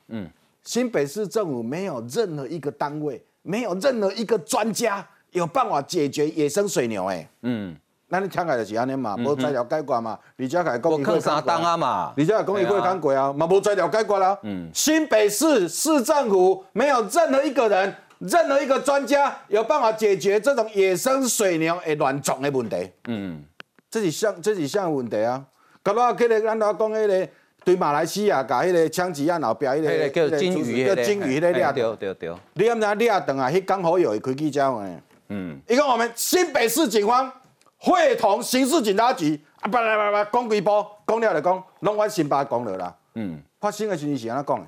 [0.63, 7.28] 新北市政府没有任何一个单位，没有任何一个专家有办法解决野生水牛诶。
[7.41, 7.76] 嗯，
[8.10, 10.19] 那你听起来就是安尼嘛，无材料解决嘛。
[10.36, 12.13] 李家凯讲，我靠啥当啊嘛？
[12.17, 14.38] 李家凯讲，伊会看过啊，嘛无材料解决啦。
[14.43, 22.91] 嗯，新北市市政府没有任何一个人，任何一个专家有办法解决这种野生水牛诶乱种的问题。
[23.08, 23.43] 嗯。
[23.89, 25.43] 这是像这是像问题啊！
[25.82, 27.30] 刚刚迄个咱老讲迄个
[27.63, 33.49] 对马来西亚甲迄个枪击案后壁迄个叫金鱼叫金鱼迄个掠对对对，你敢知掠断啊？
[33.49, 34.84] 迄刚好有开记者会，
[35.30, 37.32] 嗯，伊讲我们新北市警方
[37.78, 44.67] 会同刑事警察局啊，叭叭叭叭讲几波，讲了就讲，拢阮新巴讲了啦，嗯，发生的事情是安怎讲的？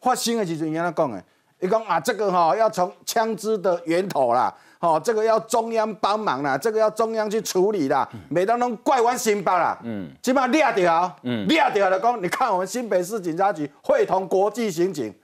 [0.00, 1.22] 发生的时阵，伊安怎讲的？
[1.60, 15.14] 伊讲啊，这个哈、要从枪支的源头啦，哦，这个要中央帮忙啦，这个要中央去处理啦，每当拢怪阮新北啦，嗯，即马掠掉，嗯，掠掉了讲，你看我们新北市警察局会同国际刑警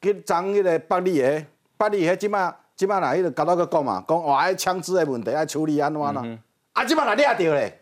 [0.00, 1.44] 去张迄个北里的，
[1.76, 6.38] 北里迄即马即马来迄个甲到去讲嘛，讲哇，迄枪支的问题爱处理安怎呢？
[6.72, 7.80] 啊，即马来掠掉咧，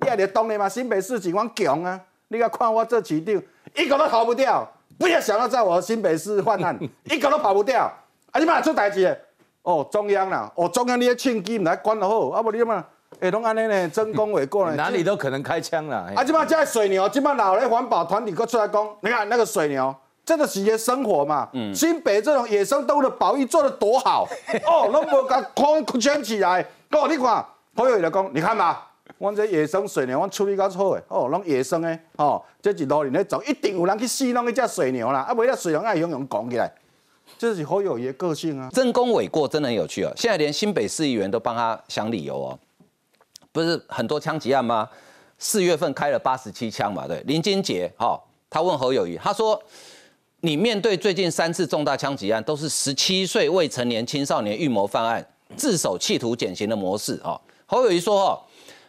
[0.00, 3.42] 掠掉当然嘛，新北市警官强啊，你甲看我这市长，
[3.76, 4.68] 一个都逃不掉。
[4.98, 7.90] 不要想要在我新北市犯案，一个都跑不掉。
[8.32, 9.18] 啊，你嘛出代志的，
[9.62, 12.84] 哦，中央啦，哦，中央你咧庆机唔来管就好，啊不你嘛，
[13.20, 16.10] 哎，拢安尼呢，争功诿过来， 哪里都可能开枪啦。
[16.16, 19.94] 啊，即马这水牛，即马老咧环保团体搁出来讲，你看那个水牛，
[20.24, 24.26] 这个是些生活嘛，嗯，新北这种野生动物的保育做的多好，
[24.66, 27.44] 哦，拢无甲框圈起来，哦，你看，
[27.74, 28.86] 朋友就讲，你看吧。
[29.18, 36.72] 阮这野生水牛，阮处理较好诶，哦，拢野生诶，哦，这一路人咧走，一定有人去戏弄迄只水牛啦，啊，袂了水牛爱用用讲起来，
[37.38, 38.68] 这是侯友谊个性啊。
[38.70, 42.58] 争功诿过真的很有趣哦，现在连新北市议员都帮他想理由哦，
[43.52, 44.88] 不是很多枪击案吗？
[45.38, 49.60] 四月份开了八十七枪嘛，对，林金杰，哈，他问侯友谊，他说，
[50.40, 57.40] 你面对最近三次重大枪击案，都是十七岁未成年青少年预谋犯案、自首企图减刑的模式哦。
[57.66, 58.40] 侯友谊说，哦。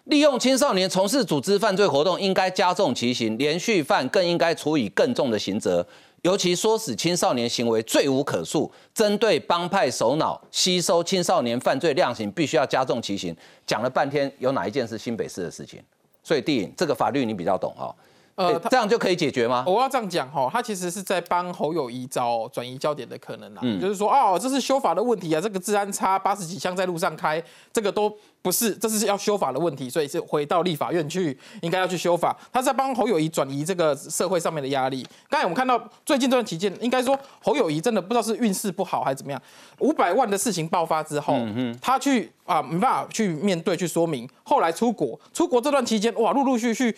[0.06, 5.86] 利用青少年从事组织犯罪活动，应该加重其刑；连续犯更应该处以更重的刑责。
[6.22, 13.36] 尤其唆使青少年行为罪无可恕，针对帮派首脑吸收青少年犯罪量刑，必须要加重其刑。
[13.66, 15.82] 讲了半天，有哪一件是新北市的事情？
[16.24, 17.94] 所以，地这个法律你比较懂哈。
[18.36, 19.64] 呃，这样就可以解决吗？
[19.68, 23.62] 我要这样讲哈，他其实是在帮侯友谊找转移焦点的可能啦。
[23.64, 32.36] 嗯，就是说，哦，这是修法的问题啊，这个治安差，八十几箱在路上开，这个都不是，这是要修法的问题，所以是回到立法院去，应该要去修法。
[32.52, 35.06] 他在帮侯友谊转移这个社会上面的压力。
[35.30, 39.42] 刚才我们看到最近这段期间，应该说侯友谊真的不知道是运势不好还是怎么样，
[39.80, 41.38] 五百万的事情爆发之后，
[41.82, 46.96] 他去啊没办法去面对去说明，后来出国，出国这段期间，哇，陆陆续续。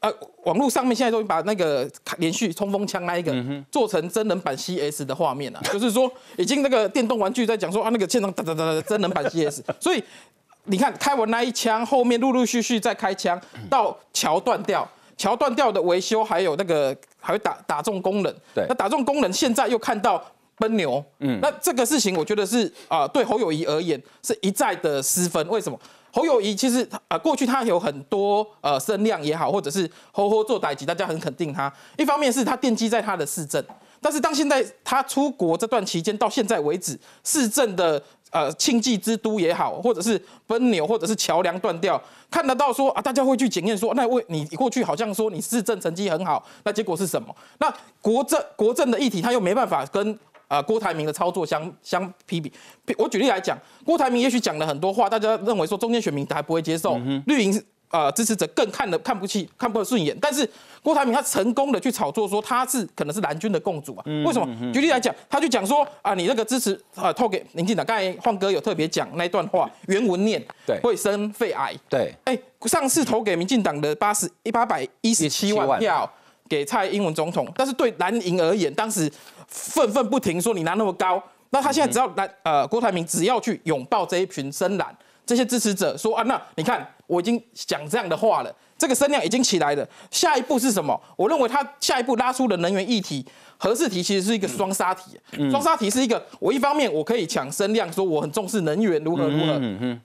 [0.00, 0.12] 呃，
[0.44, 3.34] 网络上面现在都把那个连续冲锋枪那一个
[3.70, 10.04] 做成真人版 CS 的画面了，就是说已经那个电动玩具在讲说啊，那个现场哒哒哒哒真人版 CS，所以
[10.64, 20.24] 你看开完那一枪，后面陆陆续续再开枪，到桥断掉，桥断掉的维修，还有那个还会打打中工人，对，那打中工人，现在又看到
[20.58, 25.78] 奔牛，嗯，那这个事情我觉得是啊，对侯友谊而言是一再的失分，为什么？
[26.14, 31.72] 侯友谊其实呃过去他有很多呃声量也好，或者是吼吼做代级，大家很肯定他。
[31.96, 33.64] 一方面是他奠基在他的市政，
[33.98, 38.00] 但是当现在他出国这段期间到现在为止，市政的
[38.32, 47.32] 呃庆忌之都也好，或者是奔牛，或者是桥梁断掉，看得到说啊，大家会去检验说，那为你过去好像说你市政成绩很好，那结果是什么？
[47.60, 50.18] 那国政国政的议题他又没办法跟。
[50.48, 52.52] 啊，郭台铭的操作相相批比，
[52.98, 60.16] 我举例来讲，郭台铭也许讲了很多话，大家认为说中间选民还不会接受，绿营呃支持者更看的看不起，看不顺眼。
[60.20, 60.48] 但是
[60.82, 64.72] 郭台铭他成功的去炒作说他是可能是蓝军的共主啊，为什么？
[64.72, 76.10] 举例来讲，他就讲说啊，你那个支持啊投给民进党，刚才焕哥有特别讲那一段话，原文念，对，会生肺癌，对，哎，上次投给民进党的八十一八百一十七万票
[76.48, 79.08] 给蔡英文总统，但是对蓝营而言，当时。
[79.54, 91.00] 愤愤不停说你拿那么高，那他现在只要来呃郭台铭只要去拥抱这一群深蓝这些支持者，说啊那你看我已经讲这样的话了，这个声量已经起来了，下一步是什么？
[91.16, 93.24] 我认为他下一步拉出的能源议题。
[93.62, 95.16] 核试题其实是一个双杀题，
[95.48, 99.52] 双杀题是一个我一方面我可以抢声量，说我很重视能源如何如何，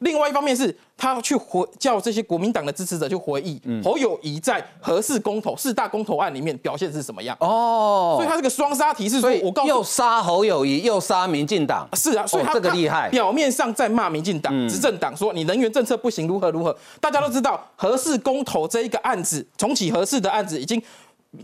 [0.02, 7.36] 另外一方面是他去回叫这些国民党的支持者去回忆侯友谊在核四公投四大公投案里面表现是什么样。
[7.40, 20.80] 哦，所以他这个双杀题是说我告又杀侯友谊又杀民进党，是啊，所以他这个厉害，表面上在骂民进党执政党说你能源政策不行如何如何，大家都知道核四公投这一个案子重启核四的案子已经。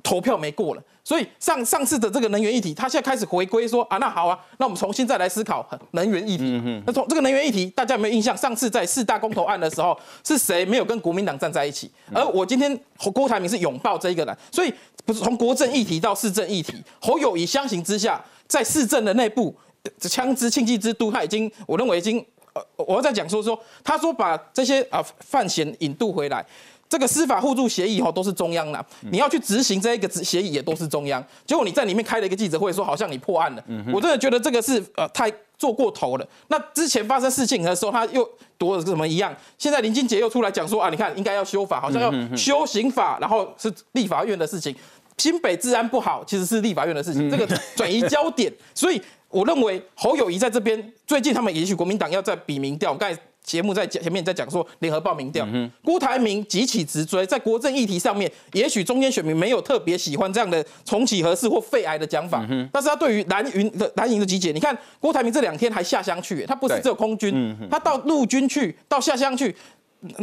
[0.02, 6.62] 投票没过了，所以上上次的这个能源议题，他现在开始回归说啊，那好啊，那我们重新再来思考能源议题。
[6.86, 8.36] 那从这个能源议题，大家有没有印象？
[8.36, 11.92] 上次在四大公投案的时候，是谁没有跟国民党站在一起？
[12.14, 12.80] 而我今天
[13.14, 14.74] 郭台铭是拥抱这一个人，所以
[15.06, 19.56] 不是从国政议题到市政议题，侯友谊相形之下，在市政的内部，
[20.00, 26.46] 枪支庆忌之都，他已经我认为已经呃，我要再讲说说，他说把这些啊犯嫌引渡回来。
[26.94, 31.26] 这个司法互助协议哈都是中央的，你要去执行这一个协议也都是中央。
[31.44, 36.28] 结果你在里面开了一个记者会，说好像你破案了，我真的觉得这个是呃太做过头了。
[36.50, 38.30] 那之前发生事情的时候，他又
[38.60, 39.36] 夺了什么一样？
[39.58, 44.76] 现在林俊杰又出来讲说啊，你看应该要修法，好像要修刑法，然后是立法院的事情。
[45.18, 48.54] 新北治安不好，其实是立法院的事情，这个转移焦点。
[48.76, 55.46] 所以我认为侯友谊在这边，最近他们也许国民党要在比民调，刚才节目在前面在讲说联合报民调，
[55.84, 69.56] 郭台铭急起直追，在国政议题上面，也许中间选民没有特别喜欢这样的重启合适或肺癌的讲法，但是他对于蓝云的蓝营的集结，你看郭台铭这两天还下乡去，他不是只有空军，他到陆军去，到下乡去，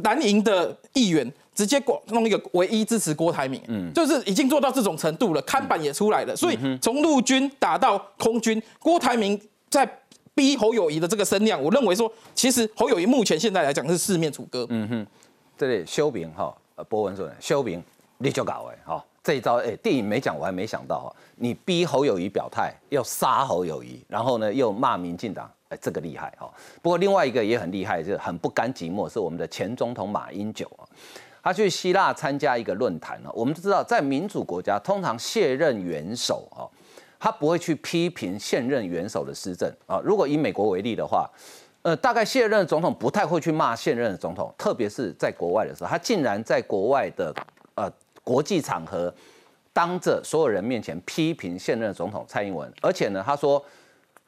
[0.03, 1.33] 蓝营的议员。
[1.53, 9.87] 直接弄一个唯一支持郭台铭，嗯，就是已经做到这种程度了，看板也出来了，所以从陆军打到空军，郭台铭在
[10.41, 15.07] 逼侯友谊的这个声量，我认为说，其实侯友谊目前现在来讲是四面楚歌，嗯哼，
[15.55, 17.85] 这里修明哈，呃，博文说修明
[18.17, 26.51] 你就搞哎，哈，这一招哎，电影没讲我还没想到哈，你逼侯友谊表态，要杀侯友谊，然后呢又骂民进党，哎，这个厉害哈。
[26.81, 30.89] 不过另外一个也很厉害，就是很不甘寂寞，是我们的前总统马英九啊。
[31.43, 36.65] 他去希腊参加一个论坛呢，我们都知道，在民主国家，通常卸任元首啊，
[37.21, 40.01] 他不会去批评现任元首的施政啊。
[40.03, 41.31] 如果以美国为例的话，
[41.83, 47.33] 呃，大概卸任总统不太会去骂现任的总统，特别是在国外的时候，他竟然在国外的
[47.77, 47.89] 呃
[48.25, 49.15] 国际场合，
[49.73, 53.65] 当着所有人面前批评现任总统蔡英文，而且呢，他说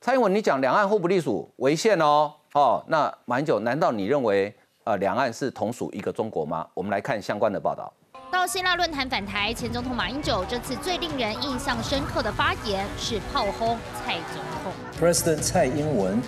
[0.01, 4.55] 蔡英文你讲两岸互不隶属违宪哦，哦，那马英九难道你认为？
[4.85, 6.67] 呃，两岸是同属一个中国吗？
[6.75, 7.93] 我们来看相关的报道。
[8.32, 14.72] 到希腊论坛反台，前总统马英九这次最令人印象深刻的发言是炮轰蔡总统。
[15.00, 16.22] President Tsai Ing-wen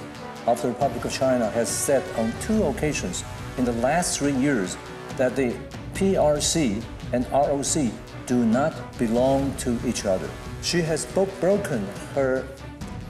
[0.46, 3.24] of the Republic of China has said on two occasions
[3.58, 4.76] in the last three years
[5.18, 5.54] that the
[5.94, 7.92] PRC and ROC
[8.26, 10.28] do not belong to each other.
[10.62, 12.44] She has broken her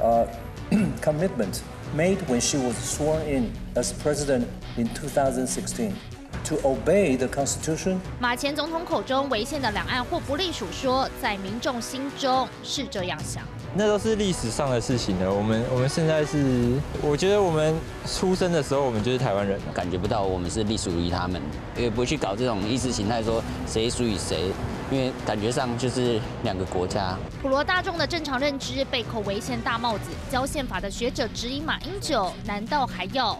[0.01, 0.25] uh,
[1.01, 1.63] commitment
[1.95, 5.95] made when she was sworn in as president in 2016
[6.44, 7.98] To obey the Constitution。
[8.20, 13.42] 马前总统口中违宪的两岸或不隶属说，在民众心中是这样想。
[13.76, 15.32] 那都是历史上的事情了。
[15.32, 17.74] 我们我们现在是，我觉得我们
[18.06, 21.42] 出生的时候，我们就是台湾人，感觉不到我们是隶属于他们，
[21.76, 24.52] 也不会去搞这种意识形态，说谁属于谁，
[24.92, 27.18] 因为感觉上就是两个国家。
[27.42, 33.36] 普罗大众的正常认知被扣违宪大帽子，教宪法的学者质疑马英九，难道还要？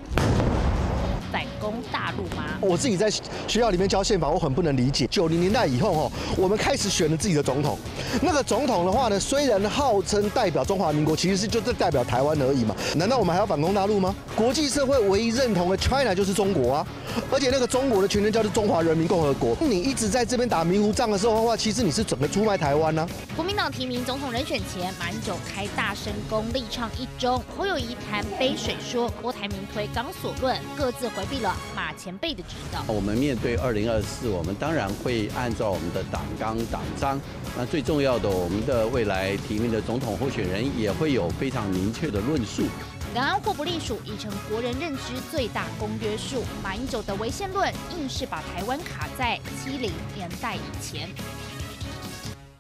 [1.35, 2.45] 反攻大陆吗？
[2.61, 5.05] 我自己在学校里面教宪法，我很不能理解。
[5.11, 7.77] 九零年代以后，哦，我们开始选了自己的总统。
[8.23, 12.77] 那个总统的话呢，虽然号称代表中华民国，其实是就是代表台湾而已嘛。
[12.95, 14.15] 难道我们还要反攻大陆吗？
[14.37, 16.87] 国际社会唯一认同的 China 就是中国啊，
[17.33, 19.57] 而且那个中国的全称叫做中华人民共和国。
[19.61, 23.05] 你一直在这边打迷糊仗的时候的话，其实你是准备出卖台湾呢？
[23.35, 27.43] 国民党提名总统人选前，马英九开大声功，力唱一中。
[27.59, 31.24] 侯友谊谈杯水说，郭台铭推港索论，各自回。
[31.27, 32.83] 避了马前辈的指导。
[32.87, 37.21] 我们面对二零二四，我们当然会按照我们的党纲党章。
[37.57, 42.65] 那最重要的，我们的未来提名的总统候选人也会有非常明确的论述。
[43.13, 46.43] 两岸互不隶属已成国人认知最大公约数。
[46.65, 51.09] 马英九的违宪论硬是把台湾卡在七零年代以前。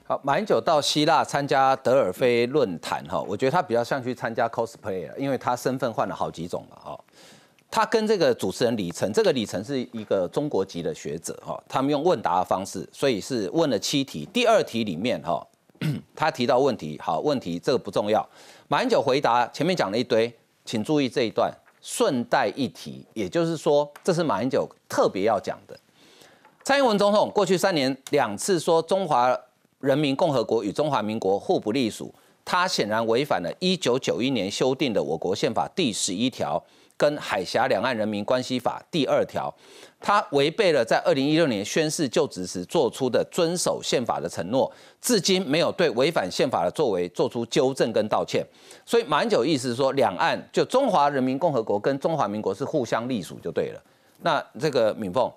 [0.06, 7.00] 好，马英九到希腊参加德尔菲论坛哈，我觉得他比较像去参加 cosplay 了，因为他身份换了好几种了哈。
[7.74, 14.24] 他跟这个主持人李晨，这个李晨是一个中国籍的学者哈，他们用问答的方式，所以是问了七题。
[14.32, 15.44] 第二题里面哈，
[16.14, 18.24] 他提到问题，好问题这个不重要。
[18.68, 20.32] 马英九回答前面讲了一堆，
[20.64, 25.76] 请注意这一段，顺带一提，也就是说，这是马英九特别要讲的。
[26.62, 29.36] 蔡英文总统过去三年两次说中华
[29.80, 36.64] 人民共和国与中华民国互不隶属，他显然违反了一九九一年修订的我国宪法第十一条。
[36.96, 39.52] 跟海峡两岸人民关系法第二条，
[40.00, 48.46] 他违背了在二零一六年宣誓就职时做出的遵守宪法的承诺，至今没有对违反宪法的作为做出纠正跟道歉。
[48.86, 53.82] 所以马英九意思是说，两岸就中华人民共和国跟中华民国是互相隶属就对了。
[54.22, 55.30] 那这个敏凤，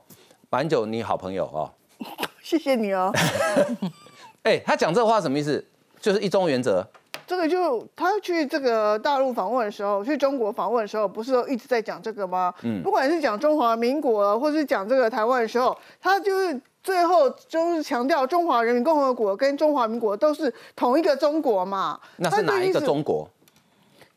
[0.49, 1.69] 马英九你好朋友哦，
[2.43, 3.11] 谢谢你哦。
[4.43, 5.65] 哎，他讲这话什么意思？
[5.99, 6.87] 就是一中原则。
[7.27, 12.53] 这个就他去这个大陆访问的时候，去中国访问的时候，不是一直在讲这个吗？
[12.63, 21.99] 嗯，不管是讲中华民国，或是讲这个台湾的时候，他就是最后就是强调中华人民共和国跟中华民国都是同一个中国嘛。
[22.15, 23.29] 那是哪一个中国？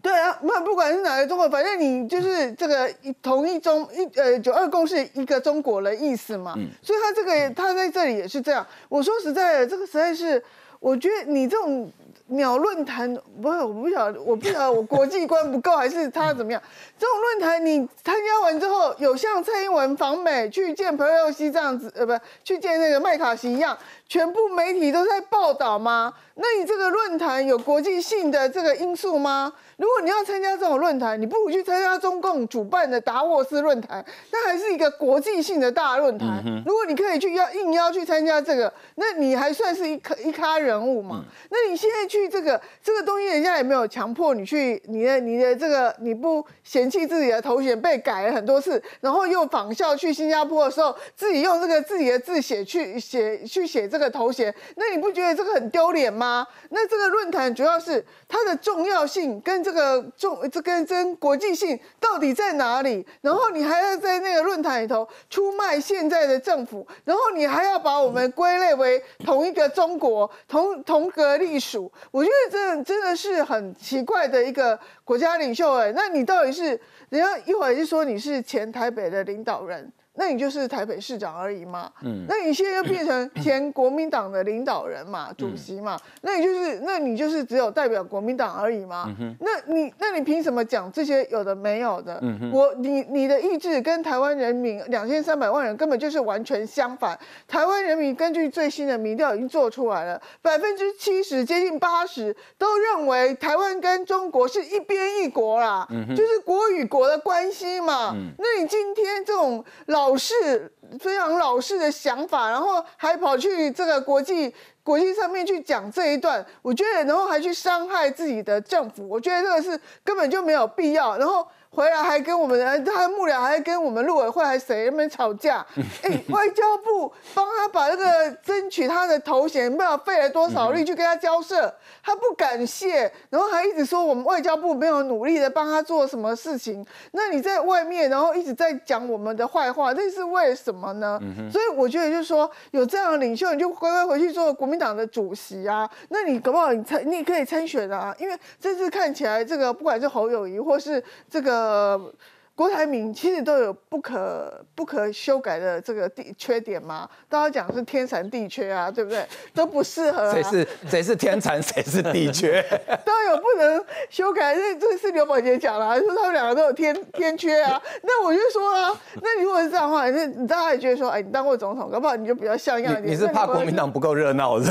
[0.01, 2.89] 对啊，那不管是哪个中国，反正你就是这个
[3.21, 6.55] 同一中一呃九二共识一个中国的意思嘛。
[6.57, 8.65] 嗯，所以他这个他在这里也是这样。
[8.89, 10.41] 我说实在的，这个实在是。
[10.81, 11.93] 我觉得你这种
[12.31, 13.13] 鸟论坛，
[13.43, 16.63] 不是我不晓得，我不晓得我国际观不够，还是他怎么样？
[16.99, 22.13] 这种论坛你参加完之后，有像蔡英文访美去见佩洛西这样子，呃，不
[22.45, 23.77] 去见那个麦卡锡一样，
[24.09, 26.13] 全部媒体都在报道吗？
[26.35, 29.53] 那你这个论坛有国际性的这个因素吗？
[29.77, 36.43] 如果你要参加这种论坛，你不如去参加中共主办的达沃斯论坛，那还是一个国际性的大论坛。
[36.67, 41.25] 如果你可以去邀应邀去参加这个，那你还算是一咖一咖人物嘛？
[41.51, 56.47] 那你现在去去这个这个东西，人家也没有强迫你去，你的你的这个你不嫌弃自己的头衔被改了很多次，然后又仿效去新加坡的时候，自己用这个自己的字写去写去写这个头衔，那你不觉得这个很丢脸吗？
[56.69, 63.07] 那这个论坛主要是它的重要性跟这个重这跟跟国际性到底在哪里？
[63.23, 71.91] 然后你还要在那个论坛里头出卖现在的政府，然后你还要把我们归类为同一个中国，同同格隶属。
[72.11, 79.93] 我觉得这真的是很奇怪的一个国家领袖哎，那你到底是人家一会儿就说你是前台北的领导人？
[80.21, 89.11] 那你就是台北市长而已嘛，嗯，那你现在又变成前国民党的领导人嘛，主席嘛，那你就是，那你就是只有代表国民党而已嘛，
[89.41, 92.23] 那你，那你凭什么讲这些有的没有的？
[92.53, 97.19] 我，你，你的意志跟台湾人民两千三百万人根本就是完全相反。
[97.49, 108.15] 台湾人民根据最新的民调已经做出来了，百分之七十接近八十都认为台湾跟中国是一边一国啦，就是国与国的关系嘛。
[108.37, 110.10] 那你今天这种老。
[110.11, 114.53] 老式非常老式的想法，然后还跑去这个国际
[114.83, 121.17] 国际上面去讲这一段，我觉得，然后还去伤害自己的政府，我觉得这个是根本就没有必要。
[121.17, 121.47] 然后。
[121.71, 125.65] 回来还跟我们，他的幕僚还跟我们陆委会还谁那边吵架？
[126.03, 136.85] 哎，外交部帮他把那个争取他的头衔，不知道费了多少力去跟他交涉，他不感谢，然后还一直说我们外交部没有努力的帮他做什么事情。
[137.13, 141.21] 那你在外面，然后一直在讲我们的坏话，这是为什么呢？
[141.53, 145.89] 所以我觉得就是说，有这样的领袖，你就乖乖回去做国民党的主席啊。
[146.09, 151.01] 那你搞不好你参，你可以参选啊，因为这次看起来这个不管是侯友谊或是
[151.31, 151.60] 这个。
[151.61, 152.13] 呃，
[152.61, 159.25] 郭台铭其实都有不可不可修改的这个地缺点嘛，大家讲是天残地缺啊，对不对？
[159.55, 160.31] 都不适合。
[160.31, 162.63] 谁是谁是天残，谁是地缺？
[163.03, 167.81] 都有不能修改，这这是刘宝杰讲了，说他们两个都有天 天缺啊。
[168.03, 173.07] 那我就说啊，那如果是这样的话，那你大家也觉得说，哎，你当过总统，搞不好你就比较像样一点。
[173.07, 174.71] 你是怕国民党不够热闹是？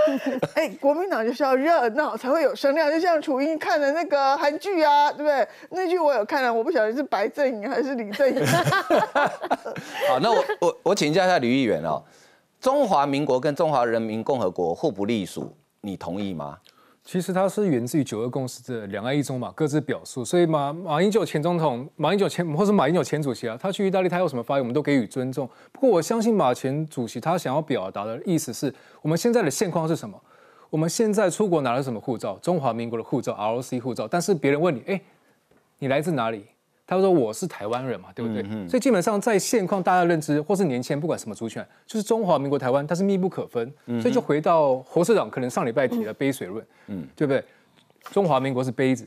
[0.56, 5.46] 哎，国民党就是要热闹才会有声量，就像楚英看的那个韩剧啊，对不对？
[5.68, 8.46] 那剧我有看了，我不晓得是白阵营还是李阵营。
[10.08, 12.02] 好，那我我我请教一下吕议员哦，
[12.60, 16.58] 中华民国跟中华人民共和国互不隶属，你同意吗？
[17.04, 20.24] 其实它是源自于九二共识的两岸一中嘛，各自表述。
[20.24, 25.48] 所以马马英九前总统，马英九前或是马英九前主席啊，他去意大利他有什么发言，我们都给予尊重。
[25.70, 30.20] 不过我相信马前主席他想要表达的意思是我们现在的现况是什么？
[30.68, 32.36] 我们现在出国拿了什么护照？
[32.42, 34.08] 中华民国的护照，ROC 护照。
[34.08, 35.00] 但是别人问你，哎，
[35.78, 36.44] 你来自哪里？
[36.86, 38.42] 他说我是台湾人嘛，对不对？
[38.68, 43.72] 所以基本上在现况大家认知或是年轻人不管什么族群，就是中华民国台湾，它是密不可分。
[44.00, 47.42] 所以就回到侯社长可能上礼拜提的杯水论，嗯，对不对？
[48.12, 49.04] 中华民国是杯子，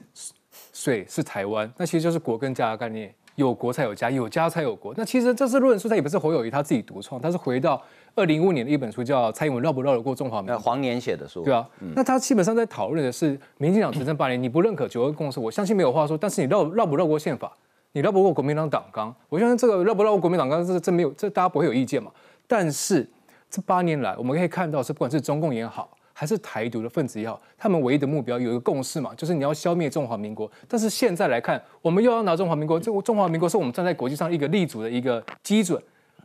[0.73, 4.93] 水是台湾，那其实就是国跟家的概念，有国才有家，有家才有国。
[4.97, 7.81] 那其实这是论述，它也不是侯友谊他自己独创，他是回到
[8.13, 11.65] 二零一五年的一本书叫《蔡英文绕不绕得过中华民国》，黄年写的书，对啊。
[11.95, 16.17] 那他基本上在讨论的是民进党执政八年，你不认可九二共识，我相信没有话说。
[16.17, 17.55] 但是你绕绕不绕过宪法？
[17.91, 22.11] 你绕不过国民党党纲，我相信这个绕不绕过国民党纲，这这没有，这大家不会有意见嘛。
[22.45, 23.07] 但是
[23.49, 30.49] 这八年来，我们可以看到，是不管是中共也好，还是台独的分子也好，他们唯一的目标有一个共识嘛，就是你要消灭中华民国。
[30.67, 35.81] 但是现在来看，我们又要拿中华民国，这中华民国是我们站在国际上一个立足的一个基准，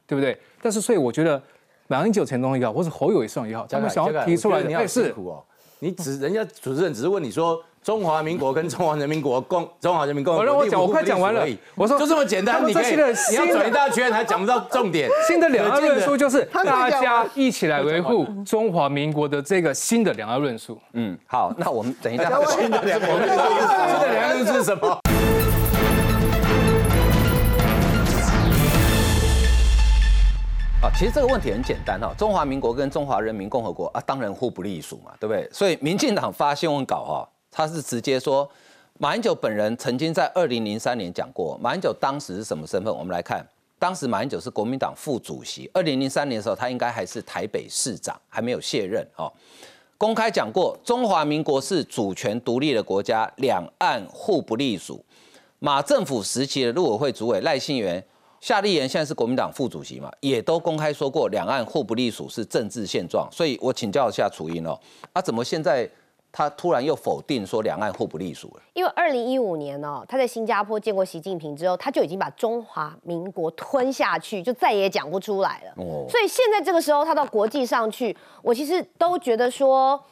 [0.07, 0.39] 对不对？
[0.61, 1.43] 但是所以我觉得
[1.87, 5.43] 马英九陈总统也好，或是侯友宜上也好，他们想要提出来，你要辛苦哦。
[5.79, 7.59] 你只人家主持人只是问你说。
[7.85, 11.47] 中华民国跟中华人民国共，中华人民共和国，我讲，我快讲完了。
[11.75, 15.11] 我说就这么简单，你可以，你要转一大圈还讲不到重点。
[15.29, 20.81] 新的两岸论述就是大家一起来维护中华民国的这个新的两岸论述。
[20.95, 22.31] 嗯，好，那我们等一下。
[22.47, 24.89] 新的两岸论述，新的两岸论述是什么？
[30.81, 35.47] 啊，其实这个问题很简单哈，中华民国跟中华人民共和国啊，当然互不隶属嘛，对不对？
[35.53, 37.29] 所以民进党发新闻稿哈。
[37.55, 38.51] 他是直接说，
[38.99, 42.93] 马英九本人曾经在二零零三年讲过，马英九当时是什么身份？
[42.93, 43.47] 我们来看，
[43.79, 49.33] 当时马英九是国民党副主席，二零零三年的时候，他应该还是台北市长，还没有卸任哦。
[49.97, 55.05] 公开讲过，中华民国是主权独立的国家，两岸互不隶属。
[55.61, 58.05] 马政府时期的陆委会主委赖清元、
[58.41, 63.29] 夏立言现在是国民党副主席嘛，也都公开说过，两岸互不隶属是政治现状。
[63.31, 64.79] 所以我请教一下楚英哦，
[65.13, 65.89] 啊，怎么现在
[66.37, 68.63] 他突然又否定说两岸互不隶属了？
[68.73, 75.71] 因为二零一五年哦，他在新加坡见过习近平之后，他就已经把中华民国吞下去，就再也讲不出来了。
[75.77, 80.03] 哦，所以现在这个时候他到国际上去，我其实都觉得说。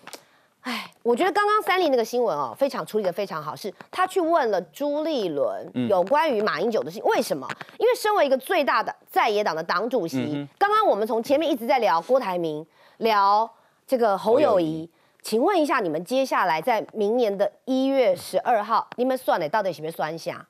[0.63, 7.45] 哎，我觉得刚刚三立那个新闻哦，非常处理的非常好，是他去问了朱立伦有关于马英九的事情，为什么？
[7.79, 12.65] 因为身为一个最大的在野党的党主席，刚刚我们从前面一直在聊郭台铭，
[12.99, 13.51] 聊
[13.89, 14.89] 这个侯友谊，
[15.23, 20.45] 请问一下，你们接下来在明年的一月十二号，你们算的到底是不是酸虾？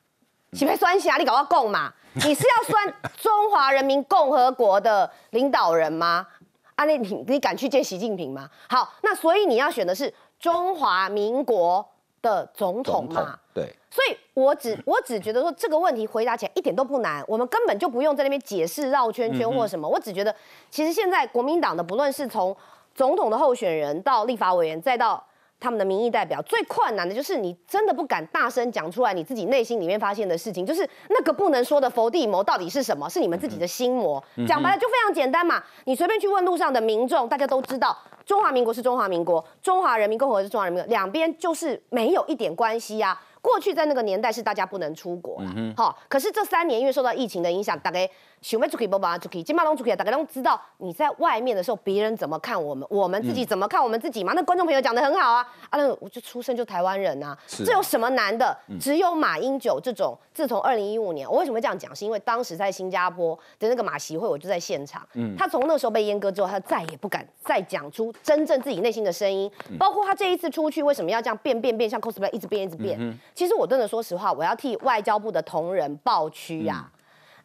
[0.55, 1.17] 是不是酸虾？
[1.19, 1.93] 你搞要供嘛？
[2.27, 6.27] 你是要酸中华人民共和国的领导人吗？
[6.75, 8.49] 啊，那你你敢去见习近平吗？
[8.69, 11.87] 好，那所以你要选的是中华民国
[12.23, 13.39] 的总统嘛？
[13.55, 13.75] 对。
[13.91, 19.87] 所以我只我只觉得说这个问题回答起来一点都不难，我们根本就不用在那边解释绕圈圈或什么。
[19.87, 20.35] 我只觉得，
[20.71, 22.57] 其实现在国民党的不论是从
[22.95, 25.25] 总统的候选人到立法委员，再到
[25.59, 33.09] 他们的民意代表最困难的就是你真的不敢大声讲出来，你自己内心里面发现的事情，就是那个不能说的佛地魔到底是什么？
[33.09, 34.23] 是你们自己的心魔。
[34.47, 43.17] 讲白了就非常简单嘛，你随便去问路上的民众，大家都知道中华民国是中华民国，中华人民共和国是中华人民，两边就是没有一点关系呀。
[43.41, 45.41] 过去在那个年代是大家不能出国，
[45.77, 48.09] 好，可是这三年因为受到疫情的影响，大概。
[48.43, 54.33] 想要出去不把出去，金马龙出去，大家都知道你在外面的时候，别人怎么看我们，我们自己怎么看我们自己嘛？
[54.35, 58.55] 那观众朋友讲的很好啊，啊，那我就出生就台湾人呐，这有什么难的？
[58.81, 61.95] 只有马英九这种，自从二零一五年，我为什么会这样讲？
[61.95, 65.07] 是因为当时在新加坡的那个马习会，我就在现场。
[65.15, 69.51] 嗯，他从那时候被阉割之后，他再也不敢再讲出真正自己内心的声音。
[69.79, 72.99] 包括他这一次出去，为什么要这样变变变，像 cosplay 一直变一直变？
[73.35, 76.91] 其实我真的说实话，我要替外交部的同仁抱屈呀。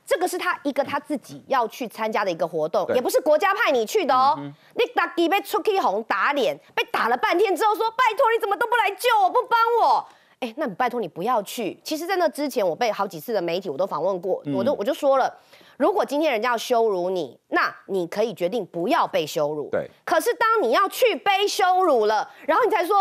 [0.07, 4.39] 这个是他一个他自己要去参加的一个活动，也不是国家派你去的哦。
[4.75, 10.07] 你打底被出气红打脸，被打了半天之后说拜托你怎么都不来救我，不帮我？
[10.39, 11.77] 哎，那你拜托你不要去。
[11.83, 15.35] 其实，在那之前，我被好几次的媒体我都访问过，我都我就说了，
[15.75, 19.67] 如果今天人家要羞辱你，那你可以决定不要被羞辱。
[19.71, 19.89] 对。
[20.05, 22.95] 可是当你要去被羞辱了，然后你才说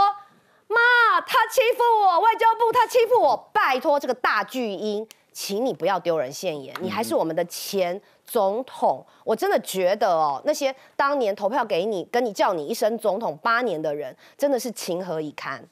[0.67, 5.07] 妈，他欺负我，外交部他欺负我，拜托这个大巨婴。
[5.37, 9.05] 请你不要丢人现眼，你还是我们的前总统。
[9.22, 15.62] 我真的觉得哦，那些当年投票给你、跟你叫你一声总统八年的人，真的是情何以堪。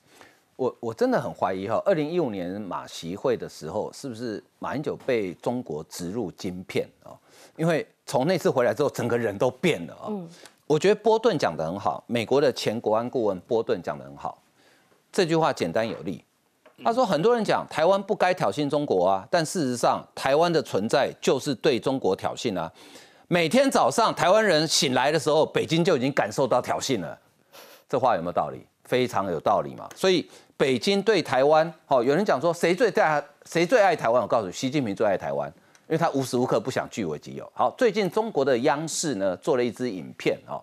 [0.56, 7.16] 我我真的很怀疑哈，二零一五年马习会的时候，是不是马英九被中国植入晶片啊？
[7.56, 10.12] 因为从那次回来之后，整个人都变了啊。
[10.66, 14.36] 我觉得波顿讲的很好，美国的前国安顾问波顿讲的很好，
[15.10, 16.22] 这句话简单有力。
[16.82, 22.70] 他说：“很多人讲台湾不该挑衅中国啊，但事实上，台湾的存在就是对中国挑衅啊。
[23.28, 27.16] 每天早上台湾人醒来的时候，北京就已经感受到挑衅了。
[27.88, 28.66] 这话有没有道理？
[28.84, 29.88] 非常有道理嘛。
[29.94, 34.20] 所以北京对台湾，好，有人讲说谁最在谁最爱台湾？
[34.20, 35.48] 我告诉你，习近平最爱台湾，
[35.88, 37.50] 因为他无时无刻不想据为己有。
[37.54, 40.60] 好，最近中国的央视呢做了一支影片，哦，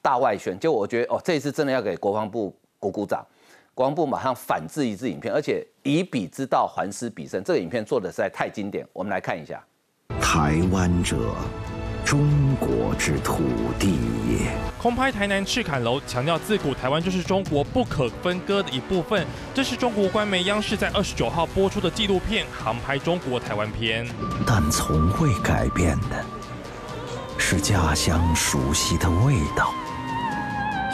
[0.00, 3.26] 大外宣，就我觉得哦，这一次真的要给国防部鼓鼓掌。”
[3.74, 7.42] 国防部马上反制一支影片，而且以彼之道还施彼身。
[7.42, 9.58] 这个影片做的实在太经典，我们来看一下。
[10.20, 11.16] 台湾者，
[12.04, 13.42] 中国之土
[13.78, 13.96] 地
[14.28, 14.50] 也。
[14.78, 19.26] 空拍台南赤坎楼，强调自古台湾就是中国不可分割的一部分。
[19.54, 24.06] 这是中国官媒央视在二十九号播出的纪录片《航拍中国台湾篇》。
[24.46, 26.22] 但从未改变的，
[27.38, 29.72] 是家乡熟悉的味道，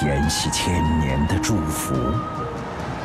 [0.05, 1.93] 沿袭千年的祝福。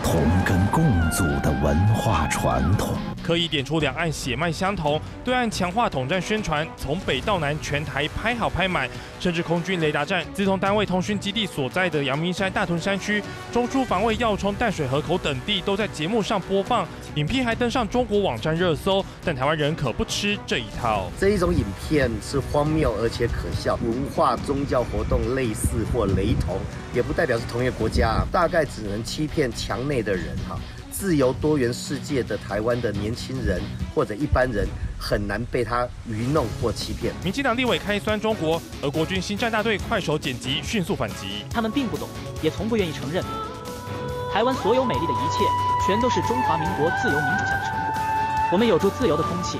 [0.04, 8.88] 同根共祖的文化传统，可以点出两岸血脉相同，对岸强化统战宣传，从北到南全台拍好拍满，
[9.20, 16.86] 甚至空军雷达站、自从单位通讯基地所在的阳明山大屯山区、中枢防卫要冲淡水河口等地，都在节目上播放。
[17.16, 21.10] 影片还登上中国网站热搜，但台湾人可不吃这一套。
[21.20, 26.60] 这一种影片是荒谬而且可笑，文化宗教活动类似或雷同，
[26.94, 30.60] 也不代表是同一个国家，大概只能欺骗墙内的人哈。
[31.04, 33.62] 自由多元世界的台湾的年轻人
[33.94, 34.66] 或者一般人，
[34.98, 37.14] 很难被他愚弄或欺骗。
[37.22, 41.44] 民进党立委开酸中国，而国军新战大队快手剪辑迅速反击。
[41.50, 42.08] 他们并不懂，
[42.42, 43.22] 也从不愿意承认。
[44.32, 45.44] 台湾所有美丽的一切，
[45.86, 48.02] 全都是中华民国自由民主下的成果。
[48.54, 49.60] 我们有住自由的空气，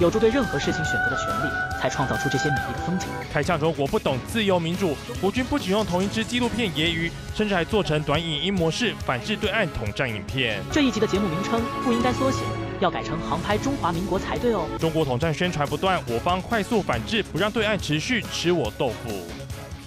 [0.00, 3.08] 有着对任何事情选择的权利，才创造出这些美丽的风景。
[3.32, 10.60] 开向中我不懂自由民主，国军不仅用同一支纪录片揶揄，甚至还做成短影音模式反制对岸统战影片。
[10.72, 12.40] 这一集的节目名称不应该缩写，
[12.80, 14.66] 要改成航拍中华民国才对哦。
[14.80, 19.10] 中国统战宣传不断，我方快速反制，不让对岸持续吃我豆腐。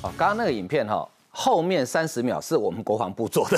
[0.02, 3.58] 哦，刚刚那个影片哈，后面三十秒是我们国防部做的，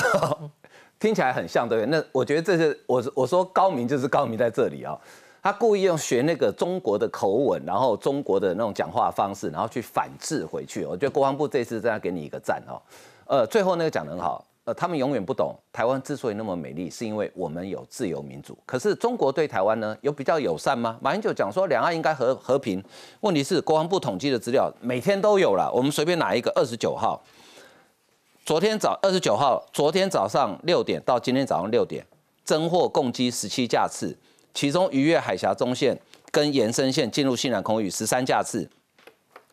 [1.00, 2.00] 听起来很像，对不对？
[2.00, 4.98] 那我觉得这是我我说高明就是高明在这里啊，
[5.42, 10.86] 他故意用学那个中国的口吻，然后中国的那种讲话方式，然后去反制回去。
[10.86, 12.82] 我觉得国防部这次真的给你一个赞哦。
[13.26, 18.58] 呃，最后那个讲得很好，呃，他们永远不懂台湾之所以那么美丽，是因为我们有自由民主。
[18.66, 20.98] 可是中国对台湾呢，有比较友善吗？
[21.02, 22.84] 马英九讲说两岸应该和和平，
[23.22, 27.22] 问题是国防部统计的资料每天都有了，我们随便拿一个二十九号。
[28.44, 32.04] 昨天早二十九号，昨天早上六点到今天早上六点，
[32.44, 34.18] 侦获共计十七架次，
[34.54, 35.98] 其中逾越海峡中线
[36.32, 38.70] 跟延伸线进入西南空域十三架次，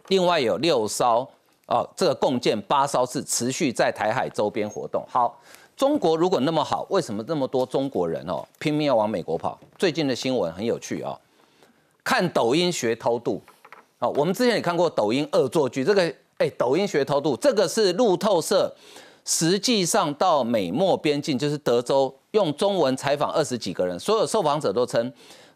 [0.09, 1.29] 另外有六艘
[1.67, 5.05] 哦，这个共建八艘是持续在台海周边活动。
[5.09, 5.41] 好，
[5.77, 9.59] 中国如果那么好，为什么那么多中国人哦拼命要往美国跑？
[9.79, 11.19] 最近的新闻很有趣哦，
[12.03, 13.43] 看抖音学偷渡。
[13.99, 16.15] 哦，我们之前也看过抖音恶作剧，这个。
[16.39, 18.71] 哎，抖音学偷渡，这个是路透社
[19.25, 25.11] 实际上到美墨边境，就是德州，用中文采访二十几个人，所有受访者都称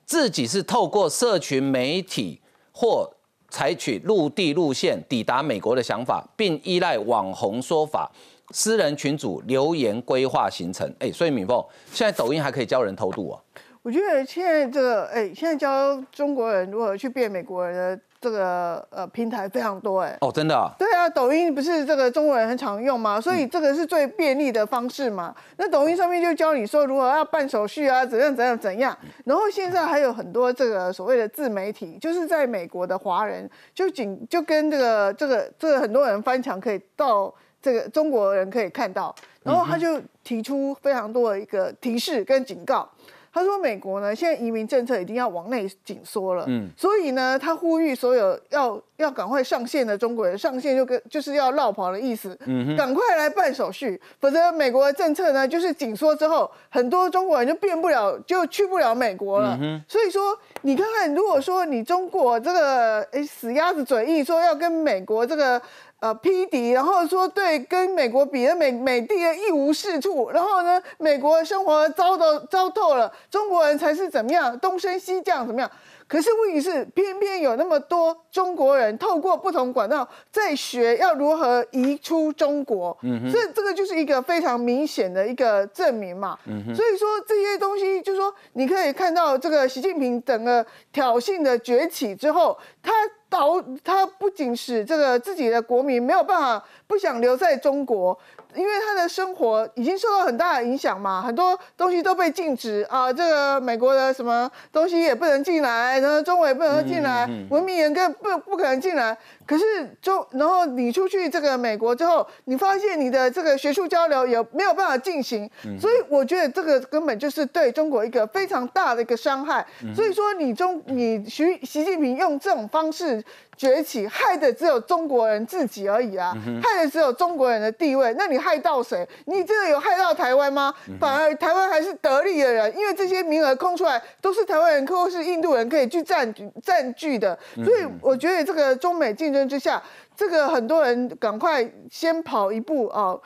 [0.06, 2.40] 自己是透过社群媒体
[2.72, 3.08] 或
[3.50, 8.10] 采取陆地路线抵达美国的想法，并依赖网红说法、
[8.50, 10.90] 私人群组留言规划行程。
[10.98, 11.62] 哎，所以敏凤，
[11.92, 13.38] 现在抖音还可以教人偷渡啊？
[13.82, 18.02] 我觉得现在这个，哎，现在教中国人如何去变美国人的。
[18.20, 23.18] 这个呃平台非常多哎哦真的对啊，抖音不是这个中国人很常用吗？
[23.20, 25.34] 所以这个是最便利的方式嘛。
[25.56, 28.96] 那抖音上面就教你说如何要办手续啊，怎样怎样怎样。
[29.24, 42.86] 然后现在还有很多这个所谓的自媒体，就是在美国的华人，就仅就跟这个这个这个很多人翻墙可以到这个中国人可以看到，然后他就提出非常多的一个提示跟警告。
[43.32, 59.58] 他说：“美国呢，现在移民政策已经要往内紧缩了，嗯，所以呢，他呼吁所有要要赶快上线的中国人上线，就跟就是要绕跑的意思，嗯，赶快来办手续，否则美国的政策呢，就是紧缩之后，很多中国人就变不了，就去不了美国了。
[59.86, 65.60] 所以说，你看看，如果说你中国这个诶死鸭子嘴硬，说要跟美国这个。”
[66.00, 75.70] 呃，批敌，然后说对，跟美国比，美美帝一无是处，然后呢，美国生活糟的糟透了，中国人才是怎么样，东升西降怎么样？
[76.08, 92.90] 可是问题是，偏偏有那么多中国人透过不同管道在学要如何移出中国，嗯，所以这个就是一个非常明显的一个证明嘛，嗯所以说这些东西，就是说你可以看到这个习近平整个挑衅的崛起之后，他
[93.30, 98.18] 导他不仅使这个自己的国民没有办法不想留在中国。
[98.54, 109.16] 因为他的生活已经受到很大的影响嘛，很多东西都被禁止啊，这个美国的什么东西也不能进来，然后中国也不能进来，文明人更不不可能进来。
[109.46, 109.64] 可是
[110.00, 119.66] 中，然后你出去这个美国之后，你发现你的这个学术交流也没有办法进行，所以我觉得这个根本就是对中国一个非常大的一个伤害。
[119.94, 123.22] 所以说，你中你习习近平用这种方式。
[123.56, 128.14] 崛起害的只有中国人自己而已啊，害的只有中国人的地位。
[128.16, 129.06] 那你害到谁？
[129.26, 130.74] 你真的有害到台湾吗？
[130.98, 137.38] 反而台湾还是得利的人，因为这些名额空出来都是台湾人或是印度人可以去占据占据的。
[137.64, 139.82] 所以我觉得这个中美竞争之下，
[140.16, 143.16] 这个很多人赶快先跑一步啊，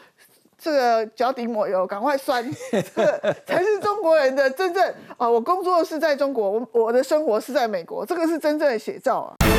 [0.58, 5.28] 这个脚底抹油，赶快酸，这个才是中国人的真正啊！
[5.28, 9.53] 我工作是在中国，我我的生活是在美国，这个是真正的写照啊。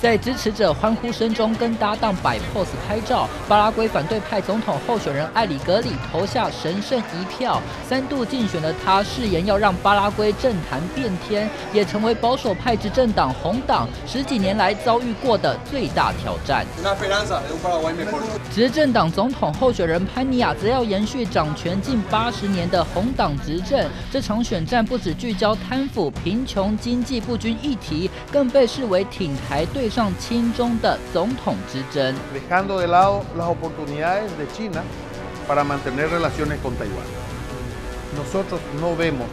[0.00, 3.28] 在支持者欢呼声中，跟搭档摆 pose 拍照。
[3.48, 16.64] 巴拉圭反对派总统候选人艾里格里投下神圣一票，三度竞选的他誓言要让巴拉圭政坛变天，也成为保守派执政党红党十几年来遭遇过的最大挑战。
[18.54, 23.88] 执政党总统候选人潘尼亚则要延续掌权近八十年的红党执政。
[24.10, 29.89] 这场选战不止聚焦贪腐、贫穷、经济不均议题，更被视为挺台对。
[29.89, 32.15] 上亲中的总统之争。
[32.33, 34.81] Dejando de lado las oportunidades de China
[35.47, 37.05] para mantener relaciones con Taiwán.
[38.15, 39.27] Nosotros no vemos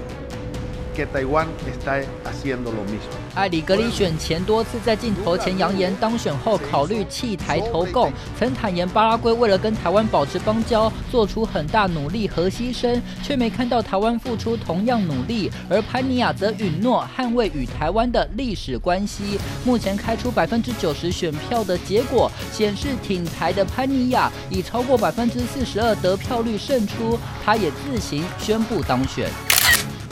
[0.93, 3.11] que Taiwán está haciendo lo mismo.
[3.35, 15.51] 艾里格里选前多次在镜头前扬言，当选后考虑弃台投共，曾坦言巴拉圭为了跟台湾保持邦交，做出很大努力和牺牲，却没看到台湾付出同样努力。
[15.69, 19.39] 而潘尼亚则允诺捍卫与台湾的历史关系。
[19.65, 29.52] 目前开出百分之九十选票的结果显示，挺台的潘尼亚以超过百分之四十二得票率胜出，他也自行宣布当选。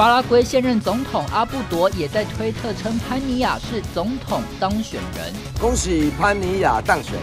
[0.02, 5.32] 巴拉圭现任总统阿布多也在推特称潘尼亚是总统当选人。
[5.60, 7.14] 恭喜潘尼亚当选，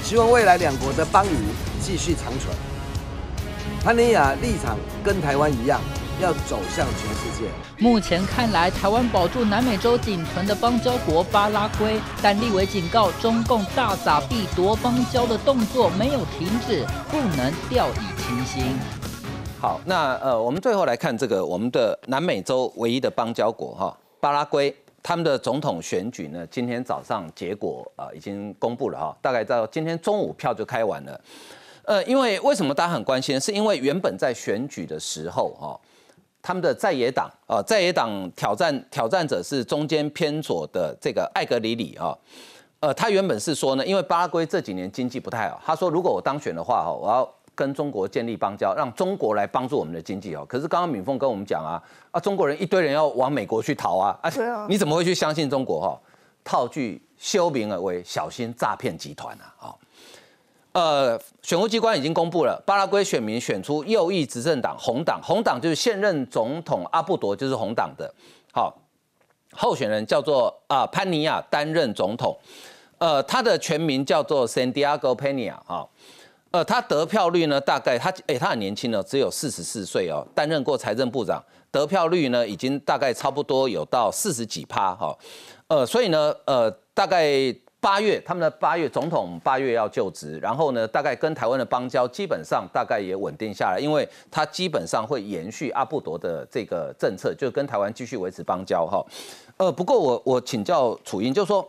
[0.00, 1.30] 希望未来两国的邦谊
[1.80, 2.56] 继续长存。
[3.82, 5.80] 潘尼亚立场跟台湾一样，
[6.20, 7.48] 要走向全世界。
[7.78, 18.78] 目前看来，台湾保住南美洲仅存的邦交国巴拉圭，但立委警告，中共大撒币夺邦交的动作没有停止，不能掉以轻心。
[19.62, 31.20] 好，那呃，我们最后来看这个我们的南美洲唯一的邦交国哈，巴拉圭，他们的总统选举呢，今天早上结果啊已经公布了哈，大概到今天中午票就开完了。
[31.84, 33.38] 呃，因为为什么大家很关心？
[33.38, 35.80] 是因为原本在选举的时候哈，
[36.42, 42.18] 他们的在野党啊，在野党挑战挑战者是中间偏左的这个艾格里里啊，
[42.80, 50.44] 呃，他原本是说呢，因为巴拉圭这几年经济不太好，他说如果我当选的话哈，我要跟中国建立邦交，让中国来帮助我们的经济哦。
[50.48, 54.30] 可是刚刚敏凤跟我们讲啊，啊，中国人一堆人要往美国去逃啊，啊，
[54.68, 56.00] 你怎么会去相信中国哈？
[56.44, 59.74] 套句修明而为，小心诈骗集团啊，啊。
[60.72, 68.10] 呃，选务机关已经公布了，巴拉圭选民选出右翼执政党红党，红党就是现任总统阿布多就是红党的，
[68.52, 68.74] 好，
[69.52, 72.34] 候选人叫做啊潘尼亚担任总统，
[72.96, 75.86] 呃，他的全名叫做 Santiago Pena 啊，
[76.52, 85.16] 呃，他得票率呢大概他哎他很年轻呢，只有四十四岁哦，担任过财政部长，得票率呢已经大概差不多有到四十几趴哈，
[85.66, 87.54] 呃，所以呢呃大概。
[87.82, 99.04] 八月，他们的八月总统八月要就职，然后呢，大概跟台湾的邦交基本上大概也稳定下来，因为他基本上会延续阿布多的这个政策，就跟台湾继续维持邦交哈。
[99.56, 101.68] 呃，不过我我请教楚英，就说，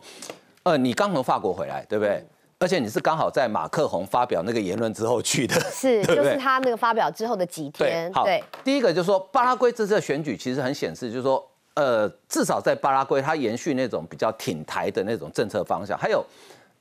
[0.62, 2.24] 呃，你刚从法国回来，对不对？
[2.64, 8.10] 而且你是刚好在马克宏发表那个言论之后去的，是， 就是他那个发表之后的几天。
[8.12, 8.26] 好，
[8.64, 11.46] 第一个就是说，巴拉圭这次的选举其实很显示，就是说。
[11.76, 15.98] 呃，至少在巴拉圭，它延续那种比较挺台的那种政策方向。
[15.98, 16.24] 还有，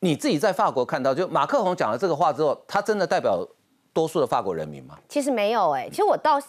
[0.01, 3.43] 你自己在法国看到，就马克宏讲了这个话之后，他真的代表
[3.91, 4.95] 多数的法国人民吗？
[5.09, 6.39] 其实没有哎，其实我到。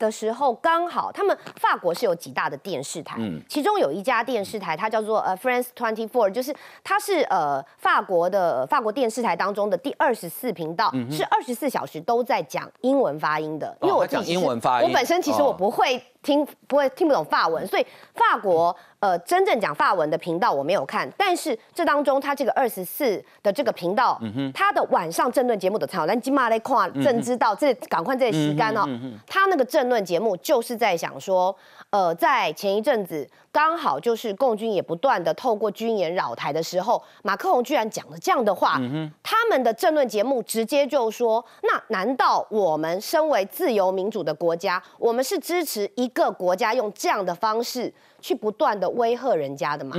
[0.00, 13.76] 的时候刚好，他们法国是有几大的电视台，其中有一家电视台，它叫做呃 France Twenty Four，就是它是呃法国的法国电视台当中的第二十四频道，是二十四小时都在讲英文发音的。
[13.82, 21.10] 因为我讲英文发音，我本身其实我不会听，不会听不懂法文，所以法国呃真正讲法文的频道我没有看。
[21.16, 24.20] 但是这当中，他这个二十四的这个频道，
[24.52, 28.84] 他的晚上政论节目的参考，但今嘛来看，正知道这赶快这洗干哦，
[29.26, 31.54] 他那个政论节目就是在想说，
[31.90, 38.80] 呃，在前一阵子刚好就是共军也不断的透过军演扰台的时候，马克龙居然讲了这样的话，
[39.24, 49.96] 他们的政论节目直接就说，那难道我们身为自由民主的国家，我们是支持一个国家用这样的方式去不断的威吓人家的吗？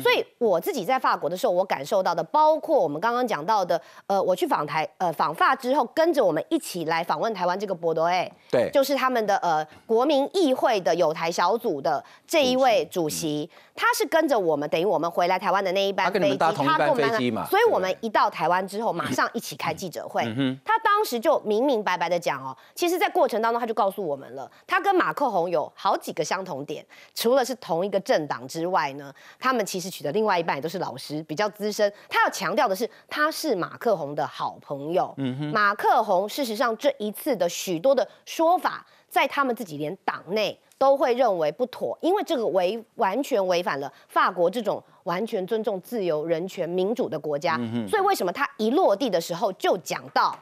[0.00, 20.22] 所以我自己在法国的时候，我感受到的，包括我们刚刚讲到的，呃，我去访台，呃，访法之后，跟着我们一起来访问台湾这个博多哎，对，就是他们的呃国民议会的有台小组的这一位主席，他是跟着我们，等于我们回来台湾的那一班飞机，他跟我们飞机嘛，所以我们一到台湾之后，马上一起开记者会，
[20.64, 26.84] 他当时就明明白白的讲哦，其实，在过程当中他就告诉我们了，他跟马克宏有好几个相同点，
[27.14, 31.92] 除了是同一个政党之外呢，他们其实取的另外一半也都是老师，比较资深。
[32.08, 35.14] 他要强调的是，他是马克宏的好朋友。
[35.52, 47.56] 马克宏事实上这一次的许多的说法，在他们自己连党内都会认为不妥，因为这个违完全违反了法国这种完全尊重自由、人权、民主的国家。
[47.88, 50.38] 所以为什么他一落地的时候就讲到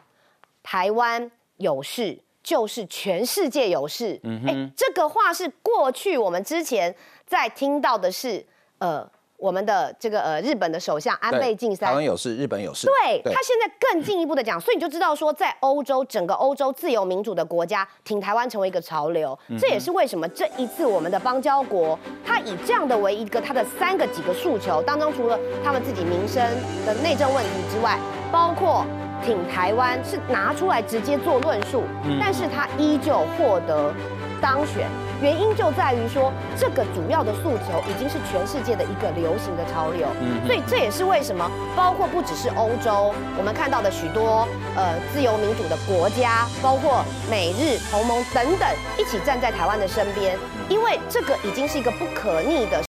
[0.62, 4.20] 台湾有事就是全世界有事？
[4.46, 6.94] 哎，这个话是过去我们之前
[7.26, 8.46] 在听到的是。
[8.80, 9.06] 呃，
[9.40, 12.86] 我们的这个呃，日本的首相安倍晋三，台湾有事，日本有事。
[12.86, 19.36] 对他现在更进一步的讲，所以你就知道说，在欧洲整个欧洲自由民主的国家，挺台湾成为一个潮流。
[19.58, 26.44] 这也是为什么这一次我们的邦交国，他以这样的为一个他的三个几个诉求当中，除了他们自己民生
[26.84, 27.98] 的内政问题之外，
[28.30, 28.84] 包括
[29.24, 33.92] 挺台湾，是拿出来直接做论述，嗯但是他依旧获得
[34.40, 34.88] 当选。
[35.22, 50.38] 原因就在于说，这个主要的诉求已经是全世界的一个流行的潮流，嗯所以这也是为什么，包括不只是欧洲，我们看到的许多呃自由民主的国家，包括美日同盟等等，一起站在台湾的身边，
[50.70, 52.82] 因为这个已经是一个不可逆的